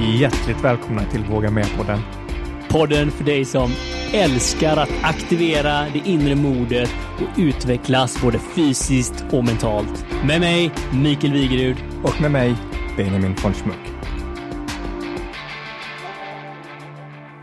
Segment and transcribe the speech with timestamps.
[0.00, 1.98] Hjärtligt välkomna till Våga Med-podden.
[2.68, 3.70] Podden för dig som
[4.14, 10.06] älskar att aktivera det inre modet och utvecklas både fysiskt och mentalt.
[10.26, 10.72] Med mig,
[11.02, 11.76] Mikael Wigerud.
[12.04, 12.54] Och med mig,
[12.96, 13.92] Benjamin von Schmuck.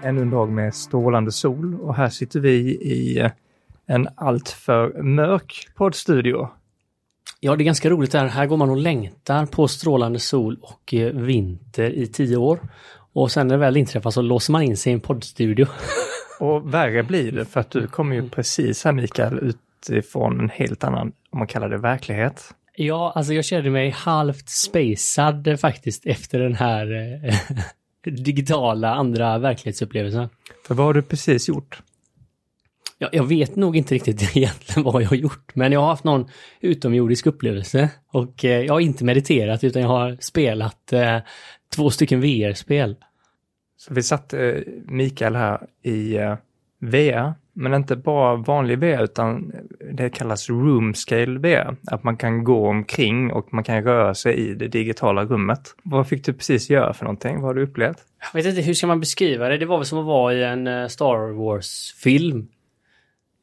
[0.04, 3.30] Ännu en dag med strålande sol och här sitter vi i
[3.88, 6.50] en alltför mörk poddstudio.
[7.46, 8.28] Ja, det är ganska roligt här.
[8.28, 12.60] Här går man och längtar på strålande sol och eh, vinter i tio år.
[13.14, 15.68] Och sen när det väl inträffar så låser man in sig i en poddstudio.
[16.40, 20.84] Och värre blir det för att du kommer ju precis här Mikael utifrån en helt
[20.84, 22.54] annan, om man kallar det verklighet.
[22.76, 26.94] Ja, alltså jag kände mig halvt spacad faktiskt efter den här
[27.26, 27.36] eh,
[28.12, 30.30] digitala andra verklighetsupplevelsen.
[30.68, 31.82] För vad har du precis gjort?
[32.98, 36.04] Ja, jag vet nog inte riktigt egentligen vad jag har gjort, men jag har haft
[36.04, 36.30] någon
[36.62, 41.18] utomjordisk upplevelse och eh, jag har inte mediterat utan jag har spelat eh,
[41.76, 42.96] två stycken VR-spel.
[43.78, 46.36] Så vi satte eh, Mikael här i eh,
[46.80, 49.52] VR, men inte bara vanlig VR utan
[49.94, 51.76] det kallas room scale VR.
[51.88, 55.76] Att man kan gå omkring och man kan röra sig i det digitala rummet.
[55.84, 57.36] Vad fick du precis göra för någonting?
[57.36, 57.98] Vad har du upplevt?
[58.34, 59.58] Jag vet inte, hur ska man beskriva det?
[59.58, 62.48] Det var väl som att vara i en eh, Star Wars-film.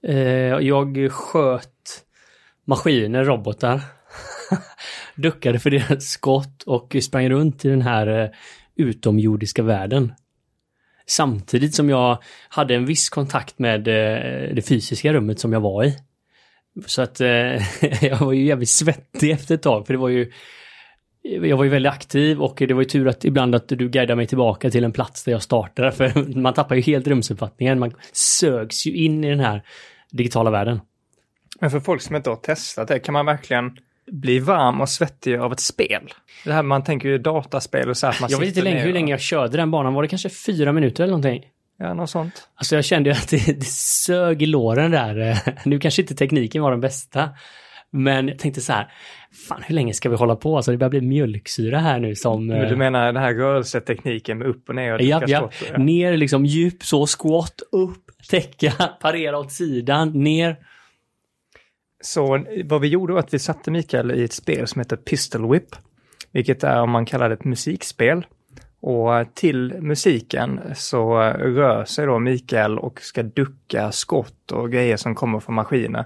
[0.08, 0.16] Eh,
[0.60, 2.04] Jag sköt
[2.64, 3.80] maskiner, robotar.
[5.14, 8.30] Duckade för deras skott och sprang runt i den här eh,
[8.76, 10.12] utomjordiska världen.
[11.06, 15.84] Samtidigt som jag hade en viss kontakt med eh, det fysiska rummet som jag var
[15.84, 15.96] i.
[16.86, 17.28] Så att eh,
[18.04, 20.32] jag var ju jävligt svettig efter ett tag för det var ju
[21.22, 24.16] jag var ju väldigt aktiv och det var ju tur att ibland att du guidade
[24.16, 27.78] mig tillbaka till en plats där jag startade för man tappar ju helt rumsuppfattningen.
[27.78, 29.62] Man sögs ju in i den här
[30.10, 30.80] digitala världen.
[31.60, 35.36] Men för folk som inte har testat det, kan man verkligen bli varm och svettig
[35.36, 36.12] av ett spel?
[36.44, 38.92] Det här man tänker ju dataspel och så här man Jag vet inte länge, hur
[38.92, 39.94] länge jag körde den banan.
[39.94, 41.44] Var det kanske fyra minuter eller någonting?
[41.78, 42.48] Ja, något sånt.
[42.54, 45.38] Alltså jag kände ju att det, det sög i låren där.
[45.68, 47.30] Nu kanske inte tekniken var den bästa.
[47.94, 48.92] Men jag tänkte så här,
[49.48, 50.56] fan hur länge ska vi hålla på?
[50.56, 52.46] Alltså det börjar bli mjölksyra här nu som...
[52.46, 55.78] Men du eh, menar den här rörelsetekniken med upp och ner och Ja, dricka ja.
[55.78, 60.56] Ner liksom djup så, squat, upp, täcka, parera åt sidan, ner.
[62.00, 65.50] Så vad vi gjorde var att vi satte Mikael i ett spel som heter Pistol
[65.52, 65.76] Whip,
[66.32, 68.26] vilket är om man kallar det ett musikspel.
[68.80, 75.14] Och till musiken så rör sig då Mikael och ska ducka skott och grejer som
[75.14, 76.04] kommer från maskiner.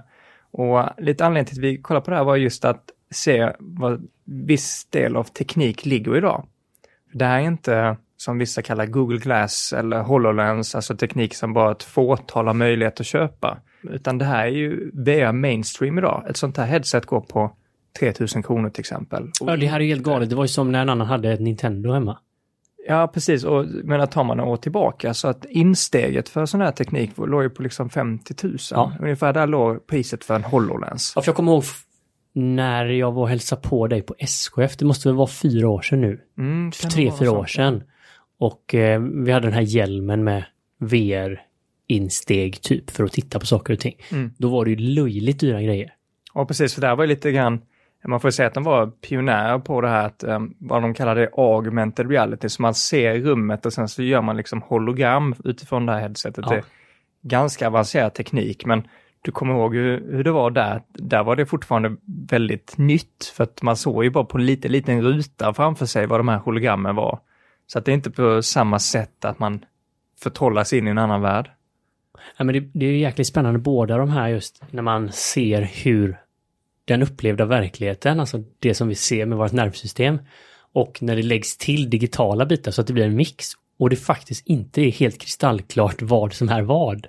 [0.51, 4.07] Och lite anledning till att vi kollade på det här var just att se vad
[4.25, 6.45] viss del av teknik ligger idag.
[7.13, 11.71] Det här är inte som vissa kallar Google Glass eller HoloLens, alltså teknik som bara
[11.71, 13.57] ett fåtal har möjlighet att köpa.
[13.83, 16.23] Utan det här är ju VR mainstream idag.
[16.29, 17.51] Ett sånt här headset går på
[17.99, 19.31] 3000 kronor till exempel.
[19.39, 20.29] Ja, det här är ju helt galet.
[20.29, 22.17] Det var ju som när en annan hade ett Nintendo hemma.
[22.89, 23.43] Ja, precis.
[23.43, 27.43] Och men tar man några år tillbaka så att insteget för sån här teknik låg
[27.43, 28.57] ju på liksom 50 000.
[28.71, 28.93] Ja.
[29.01, 31.13] Ungefär där låg priset för en HoloLens.
[31.15, 31.63] Ja, för jag kommer ihåg
[32.33, 34.77] när jag var och hälsade på dig på SKF.
[34.77, 36.19] Det måste väl vara fyra år sedan nu.
[36.37, 37.83] Mm, Tre, fyra år sedan.
[38.39, 40.43] Och eh, vi hade den här hjälmen med
[40.79, 43.95] VR-insteg typ för att titta på saker och ting.
[44.11, 44.31] Mm.
[44.37, 45.93] Då var det ju löjligt dyra grejer.
[46.33, 46.73] Ja, precis.
[46.73, 47.61] För där var ju lite grann,
[48.09, 51.15] man får säga att de var pionjärer på det här, att, um, vad de kallar
[51.15, 52.49] det, augmented reality.
[52.49, 56.45] Så man ser rummet och sen så gör man liksom hologram utifrån det här headsetet.
[56.47, 56.51] Ja.
[56.51, 56.63] Det är
[57.21, 58.87] ganska avancerad teknik, men
[59.21, 60.81] du kommer ihåg hur, hur det var där.
[60.93, 61.95] Där var det fortfarande
[62.29, 66.07] väldigt nytt, för att man såg ju bara på en liten, liten ruta framför sig
[66.07, 67.19] vad de här hologrammen var.
[67.67, 69.65] Så att det är inte på samma sätt att man
[70.23, 71.51] förtrollas in i en annan värld.
[72.37, 75.61] Ja, men det, det är ju jäkligt spännande båda de här just när man ser
[75.61, 76.17] hur
[76.87, 80.19] den upplevda verkligheten, alltså det som vi ser med vårt nervsystem
[80.73, 83.45] och när det läggs till digitala bitar så att det blir en mix
[83.79, 87.07] och det faktiskt inte är helt kristallklart vad som är vad.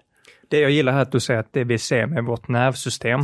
[0.48, 3.20] Det jag gillar här är att du säger att det vi ser med vårt nervsystem.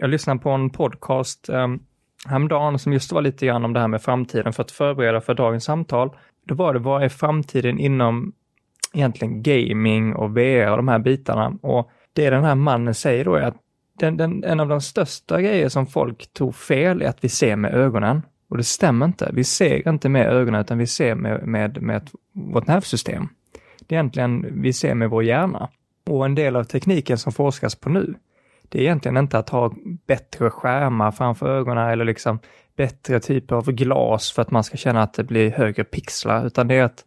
[0.00, 1.82] Jag lyssnade på en podcast um,
[2.26, 5.34] häromdagen som just var lite grann om det här med framtiden för att förbereda för
[5.34, 6.10] dagens samtal.
[6.46, 8.32] Då var det, vad är framtiden inom
[8.94, 11.58] egentligen gaming och VR och de här bitarna?
[11.62, 13.56] Och det den här mannen säger då är att
[13.98, 17.56] den, den, en av de största grejer som folk tror fel är att vi ser
[17.56, 18.22] med ögonen.
[18.50, 19.30] Och det stämmer inte.
[19.32, 23.28] Vi ser inte med ögonen utan vi ser med, med, med vårt nervsystem.
[23.86, 25.68] Det är egentligen vi ser med vår hjärna.
[26.06, 28.14] Och en del av tekniken som forskas på nu,
[28.68, 29.74] det är egentligen inte att ha
[30.06, 32.38] bättre skärmar framför ögonen eller liksom
[32.76, 36.68] bättre typer av glas för att man ska känna att det blir högre pixlar, utan
[36.68, 37.04] det är att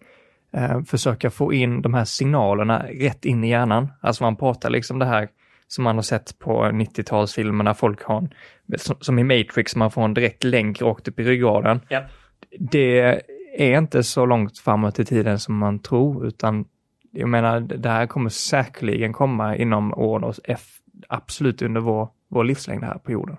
[0.53, 3.87] eh, försöka få in de här signalerna rätt in i hjärnan.
[4.01, 5.29] Alltså man pratar liksom det här
[5.67, 8.29] som man har sett på 90-talsfilmerna, folk har en,
[9.00, 11.81] som, i Matrix, man får en direkt länk rakt upp i ryggraden.
[11.88, 12.01] Ja.
[12.59, 13.21] Det
[13.57, 16.65] är inte så långt framåt i tiden som man tror, utan
[17.12, 20.35] jag menar, det här kommer säkerligen komma inom åren och
[21.07, 23.38] absolut under vår, vår livslängd här på jorden.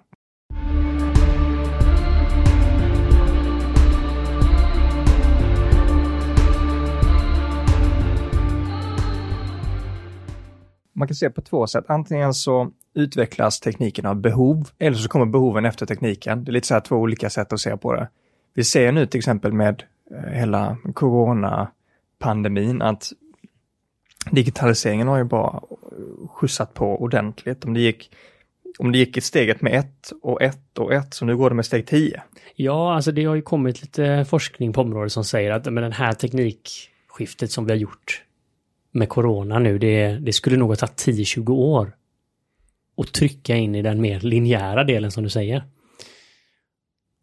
[10.97, 11.85] Man kan se på två sätt.
[11.89, 16.45] Antingen så utvecklas tekniken av behov, eller så kommer behoven efter tekniken.
[16.45, 18.09] Det är lite så här två olika sätt att se på det.
[18.55, 23.13] Vi ser nu till exempel med eh, hela coronapandemin att
[24.31, 25.63] digitaliseringen har ju bara
[26.29, 27.65] skjutsat på ordentligt.
[27.65, 28.11] Om det gick,
[28.79, 31.57] om det gick i steget med ett och ett och ett, så nu går det
[31.57, 32.23] med steg tio.
[32.55, 35.93] Ja, alltså det har ju kommit lite forskning på området som säger att med den
[35.93, 38.26] här teknikskiftet som vi har gjort
[38.97, 41.97] med corona nu, det, det skulle nog ha tagit 10-20 år
[42.97, 45.65] att trycka in i den mer linjära delen som du säger.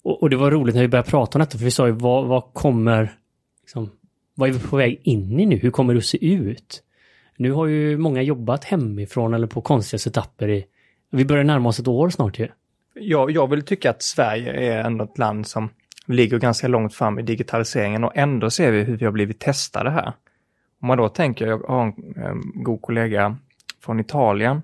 [0.04, 1.94] Och, och, det var roligt när vi började prata om detta, för vi sa ju
[1.94, 3.14] vad, vad kommer,
[3.62, 3.90] liksom,
[4.36, 5.56] vad är vi på väg in i nu?
[5.56, 6.84] Hur kommer det att se ut?
[7.38, 10.66] Nu har ju många jobbat hemifrån eller på konstiga setuper i,
[11.12, 12.48] vi börjar närma oss ett år snart ju.
[12.94, 15.70] Jag, jag vill tycka att Sverige är ändå ett land som
[16.08, 19.90] ligger ganska långt fram i digitaliseringen och ändå ser vi hur vi har blivit testade
[19.90, 20.14] här.
[20.84, 21.82] Om man då tänker, jag har
[22.16, 23.38] en, god kollega
[23.84, 24.62] från Italien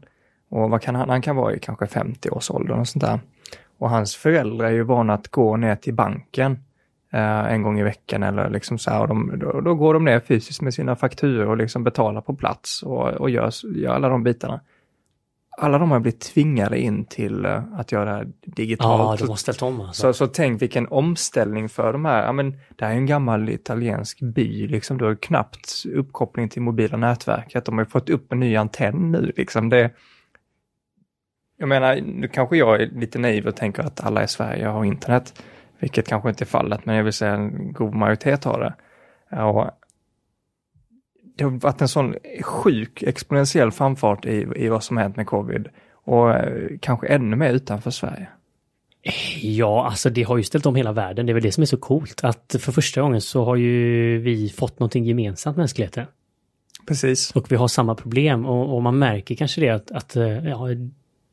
[0.50, 3.19] och vad kan han, han kan vara i kanske 50-årsåldern och sånt där.
[3.77, 6.51] Och hans föräldrar är ju vana att gå ner till banken
[7.13, 9.01] eh, en gång i veckan eller liksom så här.
[9.01, 12.36] Och de, då, då, går de ner fysiskt med sina fakturor och liksom betalar på
[12.36, 14.60] plats och, och gör, gör alla de bitarna
[15.59, 19.19] alla de har blivit tvingade in till uh, att göra digitalt.
[19.19, 20.01] Ja, de har ställt om alltså.
[20.01, 23.50] Så, så tänk vilken omställning för de här, ja men det här är en gammal
[23.50, 28.39] italiensk by, liksom du har knappt uppkoppling till mobila nätverket, de har fått upp en
[28.39, 29.69] ny antenn nu liksom.
[29.69, 29.91] Det,
[31.57, 34.85] jag menar, nu kanske jag är lite naiv och tänker att alla i Sverige har
[34.85, 35.44] internet,
[35.79, 38.73] vilket kanske inte är fallet, men jag vill säga en god majoritet har det.
[39.44, 39.71] Och
[41.39, 45.68] det har varit en sån sjuk exponentiell framfart i, i vad som hänt med covid
[45.94, 48.27] och eh, kanske ännu mer utanför Sverige.
[49.41, 51.25] Ja, alltså det har ju ställt om hela världen.
[51.25, 54.18] Det är väl det som är så coolt att för första gången så har ju
[54.18, 56.06] vi fått någonting gemensamt mänskligheten.
[56.88, 57.31] Precis.
[57.31, 60.68] Och vi har samma problem och, och man märker kanske det att, att eh, ja,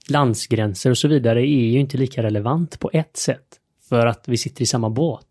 [0.09, 3.61] landsgränser och så vidare är ju inte lika relevant på ett sätt.
[3.89, 5.27] För att vi sitter i samma båt.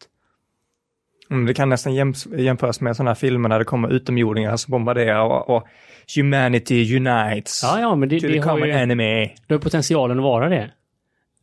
[1.31, 1.95] Mm, det kan nästan
[2.37, 5.67] jämföras med sådana här filmer där det kommer utomjordingar som bombarderar och, och
[6.15, 7.61] humanity unites.
[7.63, 9.35] Ja, ja, men det, det har ju, enemy.
[9.47, 10.71] det har potentialen att vara det.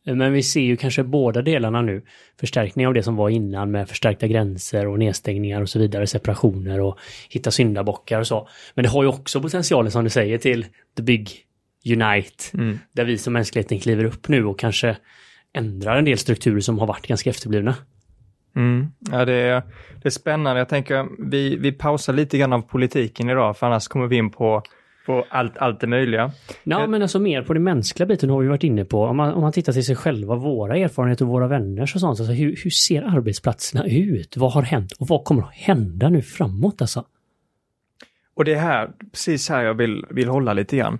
[0.05, 2.01] Men vi ser ju kanske båda delarna nu.
[2.39, 6.79] Förstärkning av det som var innan med förstärkta gränser och nedstängningar och så vidare, separationer
[6.79, 6.97] och
[7.29, 8.47] hitta syndabockar och så.
[8.73, 10.65] Men det har ju också potentialen som du säger till
[10.97, 11.29] the big
[11.85, 12.43] unite.
[12.53, 12.79] Mm.
[12.91, 14.97] Där vi som mänskligheten kliver upp nu och kanske
[15.53, 17.75] ändrar en del strukturer som har varit ganska efterblivna.
[18.55, 18.87] Mm.
[19.11, 19.63] Ja, det är,
[20.01, 20.59] det är spännande.
[20.59, 24.29] Jag tänker vi, vi pausar lite grann av politiken idag, för annars kommer vi in
[24.29, 24.61] på,
[25.05, 26.31] på allt, allt det möjliga.
[26.63, 29.03] Ja, men alltså mer på den mänskliga biten har vi varit inne på.
[29.03, 32.19] Om man, om man tittar till sig själva, våra erfarenheter och våra vänners och sånt.
[32.19, 34.37] Alltså hur, hur ser arbetsplatserna ut?
[34.37, 37.05] Vad har hänt och vad kommer att hända nu framåt alltså?
[38.35, 40.99] Och det är här, precis här jag vill, vill hålla lite grann.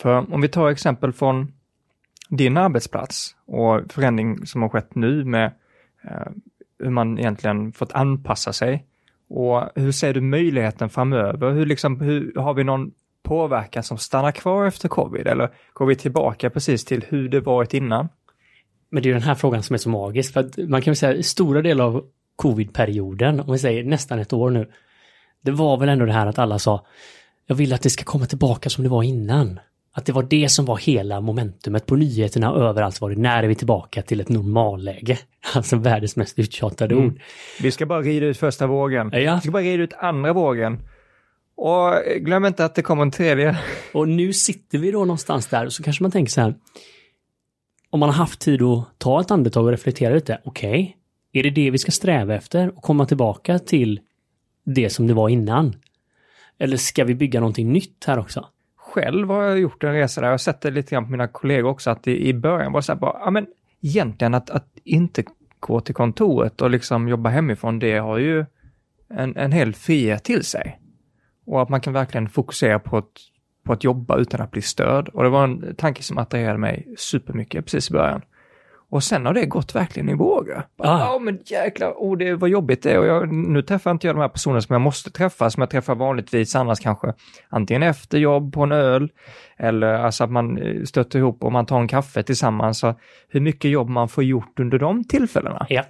[0.00, 1.52] För om vi tar exempel från
[2.28, 5.52] din arbetsplats och förändring som har skett nu med
[6.04, 6.32] eh,
[6.82, 8.86] hur man egentligen fått anpassa sig.
[9.28, 11.50] Och hur ser du möjligheten framöver?
[11.52, 12.90] Hur, liksom, hur har vi någon
[13.22, 17.74] påverkan som stannar kvar efter covid eller går vi tillbaka precis till hur det varit
[17.74, 18.08] innan?
[18.90, 20.96] Men det är den här frågan som är så magisk för att man kan väl
[20.96, 22.04] säga stora delar av
[22.36, 24.70] covid-perioden, om vi säger nästan ett år nu,
[25.40, 26.86] det var väl ändå det här att alla sa
[27.46, 29.60] jag vill att det ska komma tillbaka som det var innan.
[29.94, 33.16] Att det var det som var hela momentumet på nyheterna överallt var det.
[33.16, 35.18] När är vi tillbaka till ett normalläge?
[35.54, 37.06] Alltså världens mest uttjatade mm.
[37.06, 37.20] ord.
[37.62, 39.10] Vi ska bara rida ut första vågen.
[39.12, 39.34] Ja.
[39.34, 40.78] Vi ska bara rida ut andra vågen.
[41.56, 43.58] Och glöm inte att det kommer en tredje.
[43.92, 46.54] Och nu sitter vi då någonstans där och så kanske man tänker så här.
[47.90, 50.40] Om man har haft tid att ta ett andetag och reflektera lite.
[50.44, 50.92] Okej, okay,
[51.32, 54.00] är det det vi ska sträva efter och komma tillbaka till
[54.64, 55.76] det som det var innan?
[56.58, 58.48] Eller ska vi bygga någonting nytt här också?
[58.92, 61.28] Själv har jag gjort en resa där, jag har sett det lite grann på mina
[61.28, 63.46] kollegor också, att i, i början var det så här bara, ja men
[63.80, 65.24] egentligen att, att inte
[65.60, 68.44] gå till kontoret och liksom jobba hemifrån, det har ju
[69.10, 70.80] en, en hel frihet till sig.
[71.46, 73.10] Och att man kan verkligen fokusera på att,
[73.64, 75.08] på att jobba utan att bli störd.
[75.08, 78.22] Och det var en tanke som attraherade mig supermycket precis i början.
[78.92, 80.62] Och sen har det gått verkligen i vågor.
[80.76, 81.18] Ja, ah.
[81.18, 82.98] men jäklar, oh, det var jobbigt det.
[82.98, 85.70] Och jag, nu träffar inte jag de här personerna som jag måste träffa, som jag
[85.70, 87.12] träffar vanligtvis annars kanske
[87.48, 89.10] antingen efter jobb på en öl,
[89.56, 92.78] eller alltså att man eh, stöter ihop och man tar en kaffe tillsammans.
[92.78, 92.94] Så
[93.28, 95.66] hur mycket jobb man får gjort under de tillfällena.
[95.68, 95.84] Ja.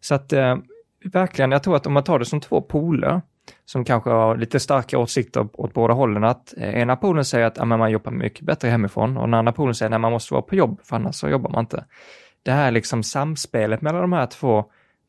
[0.00, 0.56] Så att eh,
[1.04, 3.20] verkligen, jag tror att om man tar det som två poler,
[3.64, 7.64] som kanske har lite starka åsikter åt båda hållen, att ena polen säger att ja,
[7.64, 10.54] man jobbar mycket bättre hemifrån och den andra polen säger att man måste vara på
[10.54, 11.84] jobb, för annars så jobbar man inte.
[12.48, 14.64] Det här liksom samspelet mellan de här två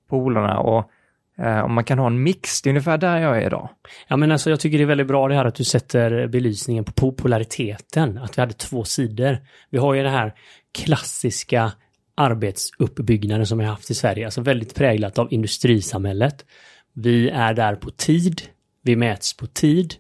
[0.09, 0.91] polerna och
[1.37, 3.69] eh, om man kan ha en mix, det är ungefär där jag är idag.
[4.07, 6.83] Ja, men alltså jag tycker det är väldigt bra det här att du sätter belysningen
[6.83, 9.37] på populariteten, att vi hade två sidor.
[9.69, 10.33] Vi har ju det här
[10.71, 11.71] klassiska
[12.15, 16.45] arbetsuppbyggnaden som vi har haft i Sverige, alltså väldigt präglat av industrisamhället.
[16.93, 18.41] Vi är där på tid,
[18.83, 19.95] vi mäts på tid.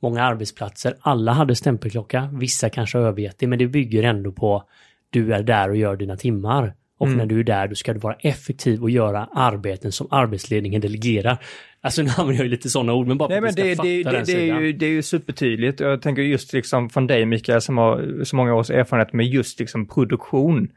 [0.00, 4.64] Många arbetsplatser, alla hade stämpelklocka, vissa kanske har övergett det, men det bygger ändå på
[5.12, 6.74] du är där och gör dina timmar.
[7.02, 7.18] Och mm.
[7.18, 11.38] när du är där, då ska du vara effektiv och göra arbeten som arbetsledningen delegerar.
[11.80, 13.82] Alltså nu använder jag ju lite sådana ord, men bara Nej, för att vi ska
[13.82, 14.56] det, fatta det, den det, sidan.
[14.56, 15.80] är ju, det är ju supertydligt.
[15.80, 19.60] Jag tänker just liksom från dig Mikael som har så många års erfarenhet med just
[19.60, 20.68] liksom produktion.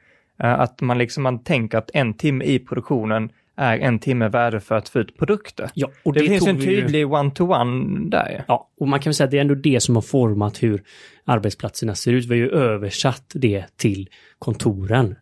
[0.44, 4.60] Eh, att man liksom, man tänker att en timme i produktionen är en timme värde
[4.60, 5.70] för att få ut produkter.
[5.74, 8.44] Ja, och det, det finns en tydlig one-to-one där.
[8.48, 10.84] Ja, och man kan säga att det är ändå det som har format hur
[11.25, 12.25] arbetsplatserna ser ut.
[12.25, 15.15] Vi har ju översatt det till kontoren.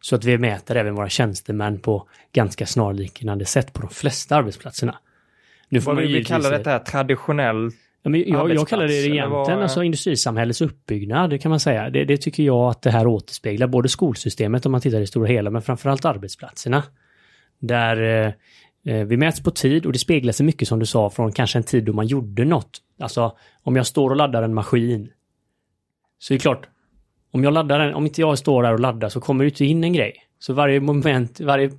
[0.00, 4.98] Så att vi mäter även våra tjänstemän på ganska snarliknande sätt på de flesta arbetsplatserna.
[5.68, 7.70] Nu får Vad vill vi kalla detta här, traditionell
[8.02, 11.90] Ja, men jag, jag kallar det egentligen alltså industrisamhällets uppbyggnad, det kan man säga.
[11.90, 15.06] Det, det, tycker jag att det här återspeglar, både skolsystemet om man tittar i det
[15.06, 16.82] stora hela, men framförallt arbetsplatserna.
[17.58, 18.32] Där eh,
[18.94, 21.58] eh, vi mäts på tid och det speglar sig mycket som du sa från kanske
[21.58, 22.78] en tid då man gjorde något.
[23.00, 25.10] Alltså om jag står och laddar en maskin.
[26.18, 26.68] Så är det klart,
[27.30, 29.64] om jag laddar den, om inte jag står där och laddar så kommer det inte
[29.64, 30.14] in en grej.
[30.38, 31.70] Så varje moment, varje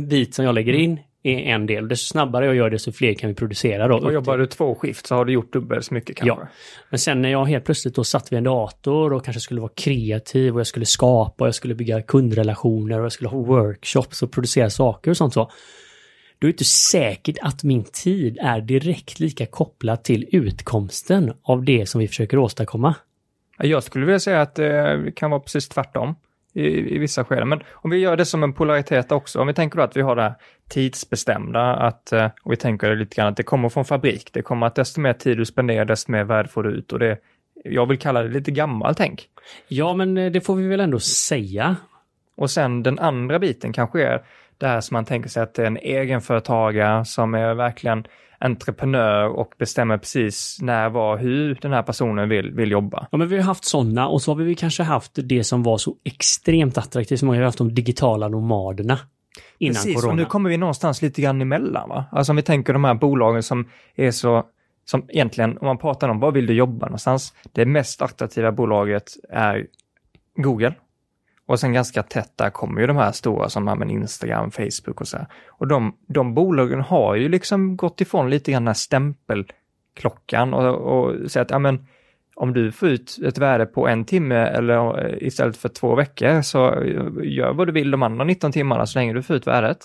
[0.00, 1.88] bit som jag lägger in är en del.
[1.88, 3.96] Desto snabbare jag gör det, så fler kan vi producera då.
[3.96, 6.42] Och jobbar du två skift så har du gjort dubbelt så mycket kanske?
[6.42, 6.48] Ja.
[6.90, 9.72] Men sen när jag helt plötsligt då satt vid en dator och kanske skulle vara
[9.74, 14.22] kreativ och jag skulle skapa och jag skulle bygga kundrelationer och jag skulle ha workshops
[14.22, 15.50] och producera saker och sånt så.
[16.38, 21.64] Då är det inte säkert att min tid är direkt lika kopplad till utkomsten av
[21.64, 22.94] det som vi försöker åstadkomma.
[23.58, 26.14] Jag skulle vilja säga att det kan vara precis tvärtom
[26.52, 27.48] i, i vissa skeden.
[27.48, 30.02] Men om vi gör det som en polaritet också, om vi tänker då att vi
[30.02, 30.34] har det här
[30.68, 34.66] tidsbestämda, att, eh, och vi tänker lite grann att det kommer från fabrik, det kommer
[34.66, 37.18] att desto mer tid du spenderar, desto mer värde får du ut och det,
[37.64, 39.28] jag vill kalla det lite gammalt tänk.
[39.68, 41.76] Ja, men eh, det får vi väl ändå säga.
[42.36, 44.22] Och sen den andra biten kanske är
[44.58, 48.04] det här som man tänker sig att det är en egenföretagare som är verkligen
[48.40, 53.08] entreprenör och bestämmer precis när, var, hur den här personen vill, vill jobba.
[53.10, 55.78] Ja, men vi har haft sådana och så har vi kanske haft det som var
[55.78, 58.98] så extremt attraktivt, som har haft de digitala nomaderna.
[59.58, 60.10] Innan Precis, corona.
[60.10, 61.88] och nu kommer vi någonstans lite grann emellan.
[61.88, 62.04] Va?
[62.12, 64.44] Alltså om vi tänker de här bolagen som är så,
[64.84, 67.34] som egentligen, om man pratar om vad vill du jobba någonstans?
[67.52, 69.66] Det mest attraktiva bolaget är
[70.36, 70.74] Google.
[71.48, 75.08] Och sen ganska tätt där kommer ju de här stora som men Instagram, Facebook och
[75.08, 75.26] så här.
[75.48, 80.74] Och de, de bolagen har ju liksom gått ifrån lite grann den här stämpelklockan och,
[80.74, 81.86] och säger att ja, men,
[82.36, 86.42] om du får ut ett värde på en timme eller eh, istället för två veckor
[86.42, 86.58] så
[87.22, 89.78] gör vad du vill de andra 19 timmarna så länge du får ut värdet.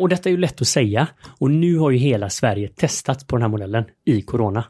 [0.00, 1.08] Och detta är ju lätt att säga.
[1.38, 4.64] Och nu har ju hela Sverige testat på den här modellen i corona.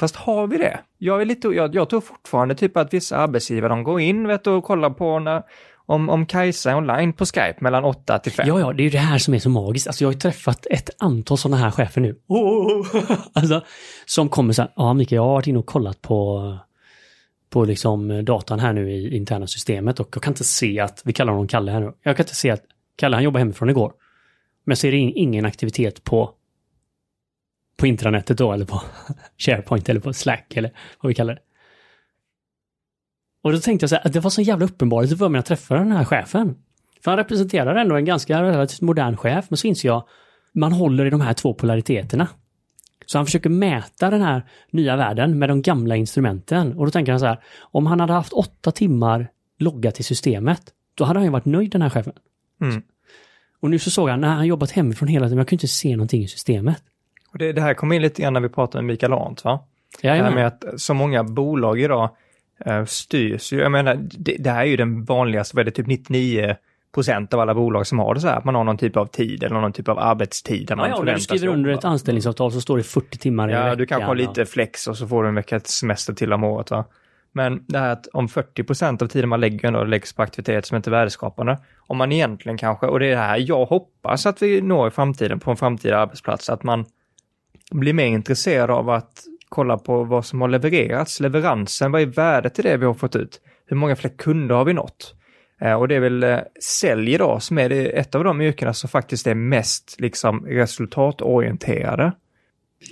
[0.00, 0.80] Fast har vi det?
[0.98, 4.46] Jag, är lite, jag, jag tror fortfarande typ att vissa arbetsgivare de går in vet,
[4.46, 5.42] och kollar på när,
[5.86, 8.48] om, om Kajsa är online på Skype mellan 8 till 5.
[8.48, 9.86] Ja, ja, det är ju det här som är så magiskt.
[9.86, 12.16] Alltså jag har ju träffat ett antal sådana här chefer nu.
[12.26, 12.86] Oh!
[13.32, 13.62] alltså,
[14.06, 16.58] som kommer så här, ja Mikael, jag har varit inne och kollat på
[17.50, 21.12] på liksom datan här nu i interna systemet och jag kan inte se att, vi
[21.12, 22.62] kallar honom Kalle här nu, jag kan inte se att
[22.96, 23.92] Kalle han jobbade hemifrån igår.
[24.64, 26.30] Men jag ser ingen aktivitet på
[27.76, 28.82] på intranätet då, eller på
[29.38, 31.40] SharePoint eller på Slack eller vad vi kallar det.
[33.42, 35.46] Och då tänkte jag så här, att det var så jävla uppenbart för mig jag
[35.46, 36.54] träffade den här chefen.
[37.04, 40.04] För han representerar ändå en ganska relativt modern chef, men så inser jag,
[40.54, 42.28] man håller i de här två polariteterna.
[43.06, 46.72] Så han försöker mäta den här nya världen med de gamla instrumenten.
[46.72, 49.28] Och då tänker han så här, om han hade haft åtta timmar
[49.58, 50.62] loggat i systemet,
[50.94, 52.12] då hade han ju varit nöjd den här chefen.
[52.60, 52.82] Mm.
[53.60, 55.96] Och nu så såg han, när han jobbat hemifrån hela tiden, jag kunde inte se
[55.96, 56.82] någonting i systemet.
[57.36, 59.64] Och det, det här kommer in lite grann när vi pratar med Mikael Arndt, va?
[60.00, 62.10] Ja, det här med att så många bolag idag
[62.66, 65.70] uh, styrs ju, jag menar, det, det här är ju den vanligaste, vad är det,
[65.70, 66.56] typ 99
[66.94, 69.06] procent av alla bolag som har det så här, att man har någon typ av
[69.06, 70.68] tid eller någon typ av arbetstid.
[70.68, 73.48] Där man ja, ja, när du skriver under ett anställningsavtal så står det 40 timmar
[73.48, 76.12] i Ja, veckan, du kanske har lite flex och så får du en veckas semester
[76.12, 76.70] till om året.
[76.70, 76.84] Va?
[77.32, 80.66] Men det här att om 40 procent av tiden man lägger ändå läggs på aktivitet
[80.66, 84.26] som inte är värdeskapande, om man egentligen kanske, och det är det här jag hoppas
[84.26, 86.84] att vi når i framtiden på en framtida arbetsplats, att man
[87.70, 92.58] blir mer intresserad av att kolla på vad som har levererats, leveransen, vad är värdet
[92.58, 93.40] i det vi har fått ut?
[93.66, 95.14] Hur många fler kunder har vi nått?
[95.60, 98.88] Eh, och det är väl eh, sälj då som är ett av de yrkena som
[98.88, 102.12] faktiskt är mest liksom resultatorienterade.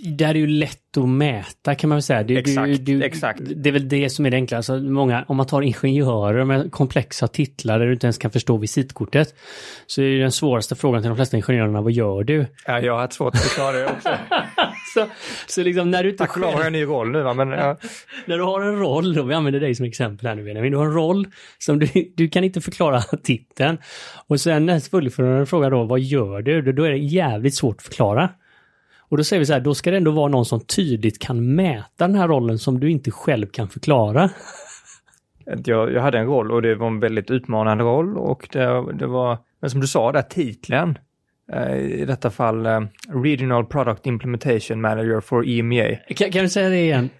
[0.04, 2.22] Det är ju lätt att mäta kan man väl säga.
[2.22, 3.40] Det, Exakt, du, du, exakt.
[3.56, 4.56] det är väl det som är det enkla.
[4.56, 8.56] Alltså, många, om man tar ingenjörer med komplexa titlar där du inte ens kan förstå
[8.56, 9.34] visitkortet.
[9.86, 12.46] Så är den svåraste frågan till de flesta ingenjörerna, vad gör du?
[12.66, 14.08] Ja, jag har haft svårt att förklara det också.
[14.94, 15.06] så,
[15.46, 17.34] så liksom när du inte Tack och lov har jag en ny roll nu va,
[17.34, 17.76] men ja.
[18.26, 20.78] När du har en roll, och vi använder dig som exempel här nu Benjamin, du
[20.78, 21.26] har en roll
[21.58, 23.78] som du, du kan inte förklara titeln.
[24.26, 26.72] Och sen näst fullföljande fråga då, vad gör du?
[26.72, 28.30] Då är det jävligt svårt att förklara.
[29.08, 31.54] Och då säger vi så här, då ska det ändå vara någon som tydligt kan
[31.54, 34.30] mäta den här rollen som du inte själv kan förklara.
[35.64, 39.06] jag, jag hade en roll och det var en väldigt utmanande roll och det, det
[39.06, 40.98] var, men som du sa där, titeln.
[41.52, 45.96] Eh, I detta fall eh, Regional Product Implementation Manager for EMEA.
[46.16, 47.10] Kan, kan du säga det igen?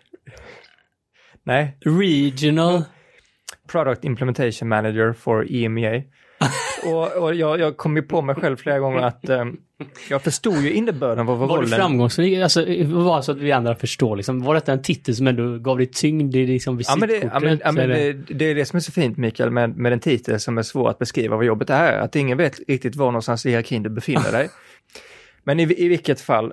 [1.43, 2.85] Nej, Regional...
[3.73, 6.03] Product Implementation Manager for EMEA.
[6.87, 9.45] och och jag, jag kom ju på mig själv flera gånger att eh,
[10.11, 11.79] jag förstod ju innebörden av vad Var du rollen...
[11.79, 12.39] framgångsrik?
[12.39, 14.43] Alltså, bara så att vi andra förstår liksom.
[14.43, 17.31] Var detta en titel som ändå gav dig tyngd i liksom Ja men, det,
[17.65, 20.41] ja, men, det, det är det som är så fint Mikael med, med en titel
[20.41, 21.99] som är svår att beskriva vad jobbet är.
[21.99, 24.49] Att ingen vet riktigt var någonstans i hierarkin du befinner dig.
[25.45, 26.53] men i, i vilket fall,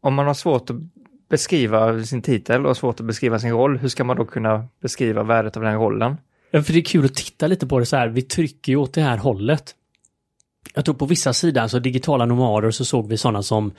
[0.00, 0.76] om man har svårt att
[1.30, 5.22] beskriva sin titel och svårt att beskriva sin roll, hur ska man då kunna beskriva
[5.22, 6.16] värdet av den rollen?
[6.62, 8.08] För det är kul att titta lite på det så här.
[8.08, 9.74] Vi trycker ju åt det här hållet.
[10.74, 13.72] Jag tror på vissa sidor, alltså digitala nomader, så såg vi sådana som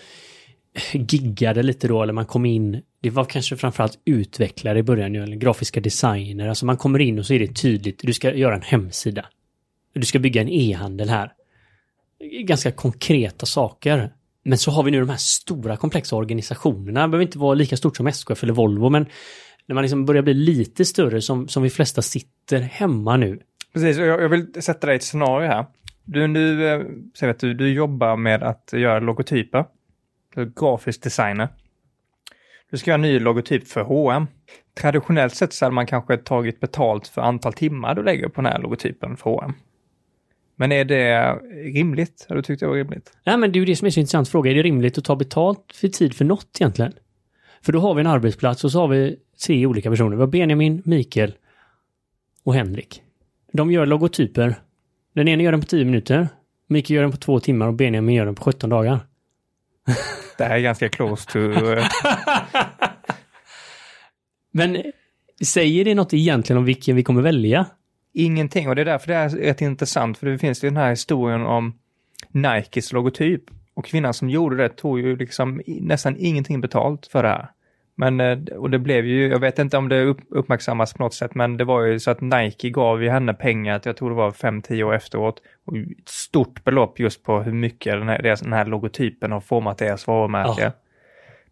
[0.94, 2.82] giggade lite då, eller man kom in.
[3.01, 6.48] Det var kanske framförallt utvecklare i början, eller grafiska designer.
[6.48, 9.25] Alltså man kommer in och så är det tydligt, du ska göra en hemsida.
[9.94, 11.32] Du ska bygga en e-handel här.
[12.44, 14.13] Ganska konkreta saker.
[14.44, 17.01] Men så har vi nu de här stora komplexa organisationerna.
[17.01, 19.05] Det behöver inte vara lika stort som SKF eller Volvo, men
[19.67, 23.39] när man liksom börjar bli lite större som, som vi flesta sitter hemma nu.
[23.74, 25.65] Precis, och jag, jag vill sätta dig i ett scenario här.
[26.05, 26.81] Du, nu, eh,
[27.19, 29.65] säg att du, du jobbar med att göra logotyper.
[30.36, 31.48] Du är grafisk designer.
[32.72, 34.27] Du ska göra en ny logotyp för H&M.
[34.81, 38.51] Traditionellt sett så hade man kanske tagit betalt för antal timmar du lägger på den
[38.51, 39.53] här logotypen för H&M.
[40.55, 41.33] Men är det
[41.74, 42.25] rimligt?
[42.29, 43.18] Har du tyckt det var rimligt?
[43.25, 44.51] Nej, men det är ju det som är så intressant fråga.
[44.51, 46.94] Är det rimligt att ta betalt för tid för något egentligen?
[47.66, 50.16] För då har vi en arbetsplats och så har vi tre olika personer.
[50.16, 51.34] Vi har Benjamin, Mikael
[52.44, 53.01] och Henrik.
[53.51, 54.56] De gör logotyper.
[55.14, 56.28] Den ena gör den på 10 minuter.
[56.68, 59.00] Mikael gör den på två timmar och Benjamin gör den på 17 dagar.
[60.38, 61.40] Det här är ganska close to...
[61.40, 61.86] eh,
[64.51, 64.84] Men
[65.44, 67.66] säger det något egentligen om vilken vi kommer välja?
[68.16, 68.70] ingenting.
[68.70, 70.18] Och det är därför det är rätt intressant.
[70.18, 71.74] För det finns ju den här historien om
[72.30, 73.44] Nikes logotyp.
[73.74, 77.50] Och kvinnan som gjorde det tog ju liksom nästan ingenting betalt för det här.
[77.96, 81.14] Men, eh, och det blev ju, jag vet inte om det upp, uppmärksammas på något
[81.14, 84.16] sätt, men det var ju så att Nike gav ju henne pengar, jag tror det
[84.16, 88.53] var 5-10 år efteråt, och ett stort belopp just på hur mycket den här, den
[88.53, 90.62] här logotypen har format deras varumärke.
[90.64, 90.72] Ja.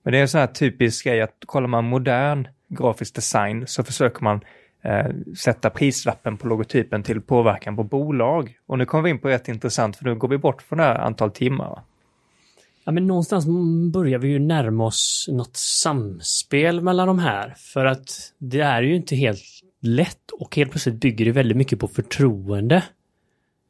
[0.04, 3.84] Men det är en sån här typisk grej att kollar man modern grafisk design så
[3.84, 4.42] försöker man
[4.84, 5.06] eh,
[5.38, 8.58] sätta prislappen på logotypen till påverkan på bolag.
[8.66, 10.84] Och nu kommer vi in på rätt intressant för nu går vi bort från det
[10.84, 11.82] här antal timmar.
[12.86, 13.46] Ja, men någonstans
[13.92, 17.54] börjar vi ju närma oss något samspel mellan de här.
[17.58, 19.42] För att det är ju inte helt
[19.82, 22.84] lätt och helt plötsligt bygger det väldigt mycket på förtroende.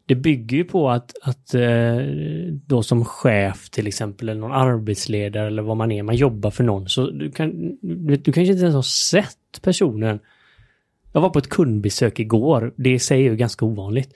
[0.06, 1.97] Det bygger ju på att, att eh,
[2.67, 6.63] då som chef till exempel, eller någon arbetsledare eller vad man är, man jobbar för
[6.63, 10.19] någon, så du, kan, du, du kanske inte ens har sett personen.
[11.13, 14.13] Jag var på ett kundbesök igår, det säger ju ganska ovanligt.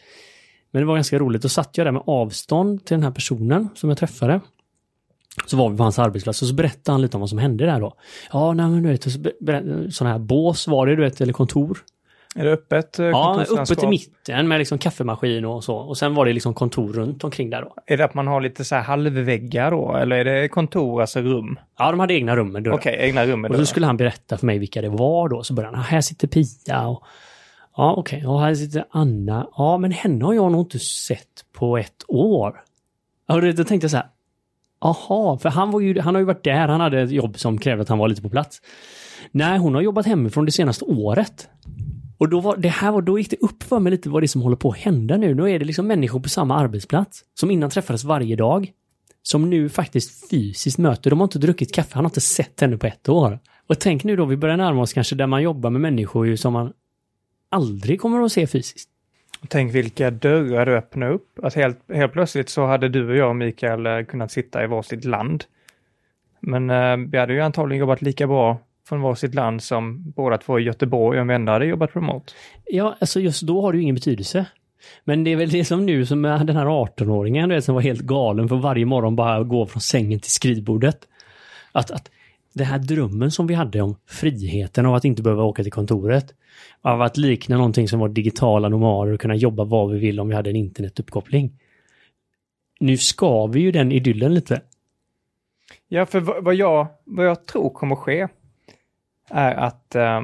[0.72, 3.70] Men det var ganska roligt, då satt jag där med avstånd till den här personen
[3.76, 4.42] som jag träffade.
[5.46, 7.66] Så var vi på hans arbetsplats och så berättade han lite om vad som hände
[7.66, 7.94] där då.
[8.34, 9.04] Ja, nej men du vet,
[9.94, 11.78] sådana här bås var det du vet, eller kontor.
[12.36, 13.00] Är det öppet?
[13.00, 15.76] eh, Ja, uppe till mitten med liksom kaffemaskin och så.
[15.76, 17.74] Och sen var det liksom kontor runt omkring där då.
[17.86, 19.96] Är det att man har lite så här halvväggar då?
[19.96, 21.60] Eller är det kontor, alltså rum?
[21.78, 22.76] Ja, de hade egna rum med dörrar.
[22.78, 23.66] Okej, egna rum med Och dörrar.
[23.66, 25.44] så skulle han berätta för mig vilka det var då.
[25.44, 27.04] Så började han, "Ah, här sitter Pia och
[27.78, 29.48] ja okej, och här sitter Anna.
[29.58, 32.62] Ja, men henne har jag nog inte sett på ett år.
[33.28, 34.08] Och då tänkte jag så här,
[34.80, 37.58] aha, för han, var ju, han har ju varit där, han hade ett jobb som
[37.58, 38.62] krävde att han var lite på plats.
[39.32, 41.50] Nej, hon har jobbat hemifrån det senaste året.
[42.18, 44.26] Och då var det här var, då gick det upp för mig lite vad det
[44.26, 45.36] är som håller på att hända nu.
[45.36, 48.72] Nu är det liksom människor på samma arbetsplats som innan träffades varje dag.
[49.24, 51.10] Som nu faktiskt fysiskt möter.
[51.10, 53.40] De har inte druckit kaffe, han har inte sett henne på ett år.
[53.70, 56.38] Och tänk nu då, vi börjar närma oss kanske där man jobbar med människor ju
[56.38, 56.74] som man
[57.50, 58.90] aldrig kommer att se fysiskt.
[59.48, 61.40] Tänk vilka dörrar du öppnar upp.
[61.44, 64.68] Att helt, helt plötsligt så hade du och jag och Mikael eh, kunnat sitta i
[64.68, 65.44] varsitt land.
[66.40, 70.60] Men eh, vi hade ju antagligen jobbat lika bra från varsitt land som båda två
[70.60, 72.34] i Göteborg om vi ändå hade jobbat remote.
[72.66, 74.46] Ja, alltså just då har det ju ingen betydelse.
[75.04, 78.02] Men det är väl det som nu som är den här 18-åringen som var helt
[78.02, 81.08] galen för varje morgon bara gå från sängen till skrivbordet.
[81.72, 82.10] Att, att
[82.58, 86.34] den här drömmen som vi hade om friheten av att inte behöva åka till kontoret.
[86.82, 90.28] Av att likna någonting som var digitala nomader och kunna jobba var vi vill om
[90.28, 91.60] vi hade en internetuppkoppling.
[92.80, 94.62] Nu ska vi ju den idyllen lite.
[95.88, 98.28] Ja, för vad vad jag, vad jag tror kommer ske
[99.30, 100.22] är att, eh,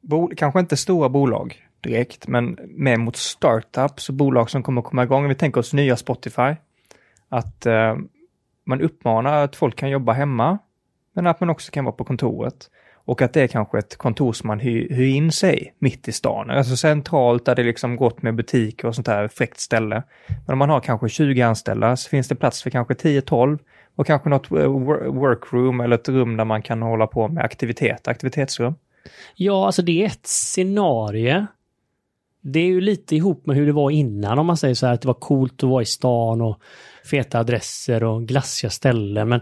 [0.00, 5.02] bo, kanske inte stora bolag direkt, men mer mot startups och bolag som kommer komma
[5.02, 5.28] igång.
[5.28, 6.54] Vi tänker oss nya Spotify.
[7.28, 7.96] Att eh,
[8.64, 10.58] man uppmanar att folk kan jobba hemma,
[11.14, 12.70] men att man också kan vara på kontoret.
[13.04, 16.12] Och att det är kanske ett kontor som man hyr, hyr in sig mitt i
[16.12, 20.02] stan, alltså centralt där det liksom gått med butiker och sånt där fräckt ställe.
[20.46, 23.58] Men om man har kanske 20 anställda så finns det plats för kanske 10-12
[23.96, 24.66] och kanske något eh,
[25.12, 28.74] workroom eller ett rum där man kan hålla på med aktivitet, aktivitetsrum.
[29.34, 31.46] Ja, alltså det är ett scenario.
[32.42, 34.94] Det är ju lite ihop med hur det var innan om man säger så här
[34.94, 36.60] att det var coolt att vara i stan och
[37.10, 39.28] feta adresser och glassiga ställen.
[39.28, 39.40] Men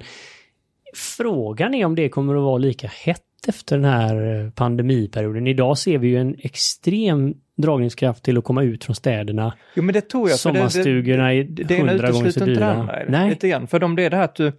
[0.99, 5.47] frågan är om det kommer att vara lika hett efter den här eh, pandemiperioden.
[5.47, 9.55] Idag ser vi ju en extrem dragningskraft till att komma ut från städerna.
[9.75, 10.41] Jo men det tror jag.
[10.41, 12.67] för det- det- Sommarstugorna är Det ena hundra gånger så dyra.
[12.93, 13.07] är?
[13.09, 13.67] Nej, Lite grann.
[13.67, 14.53] För om det är det här att du,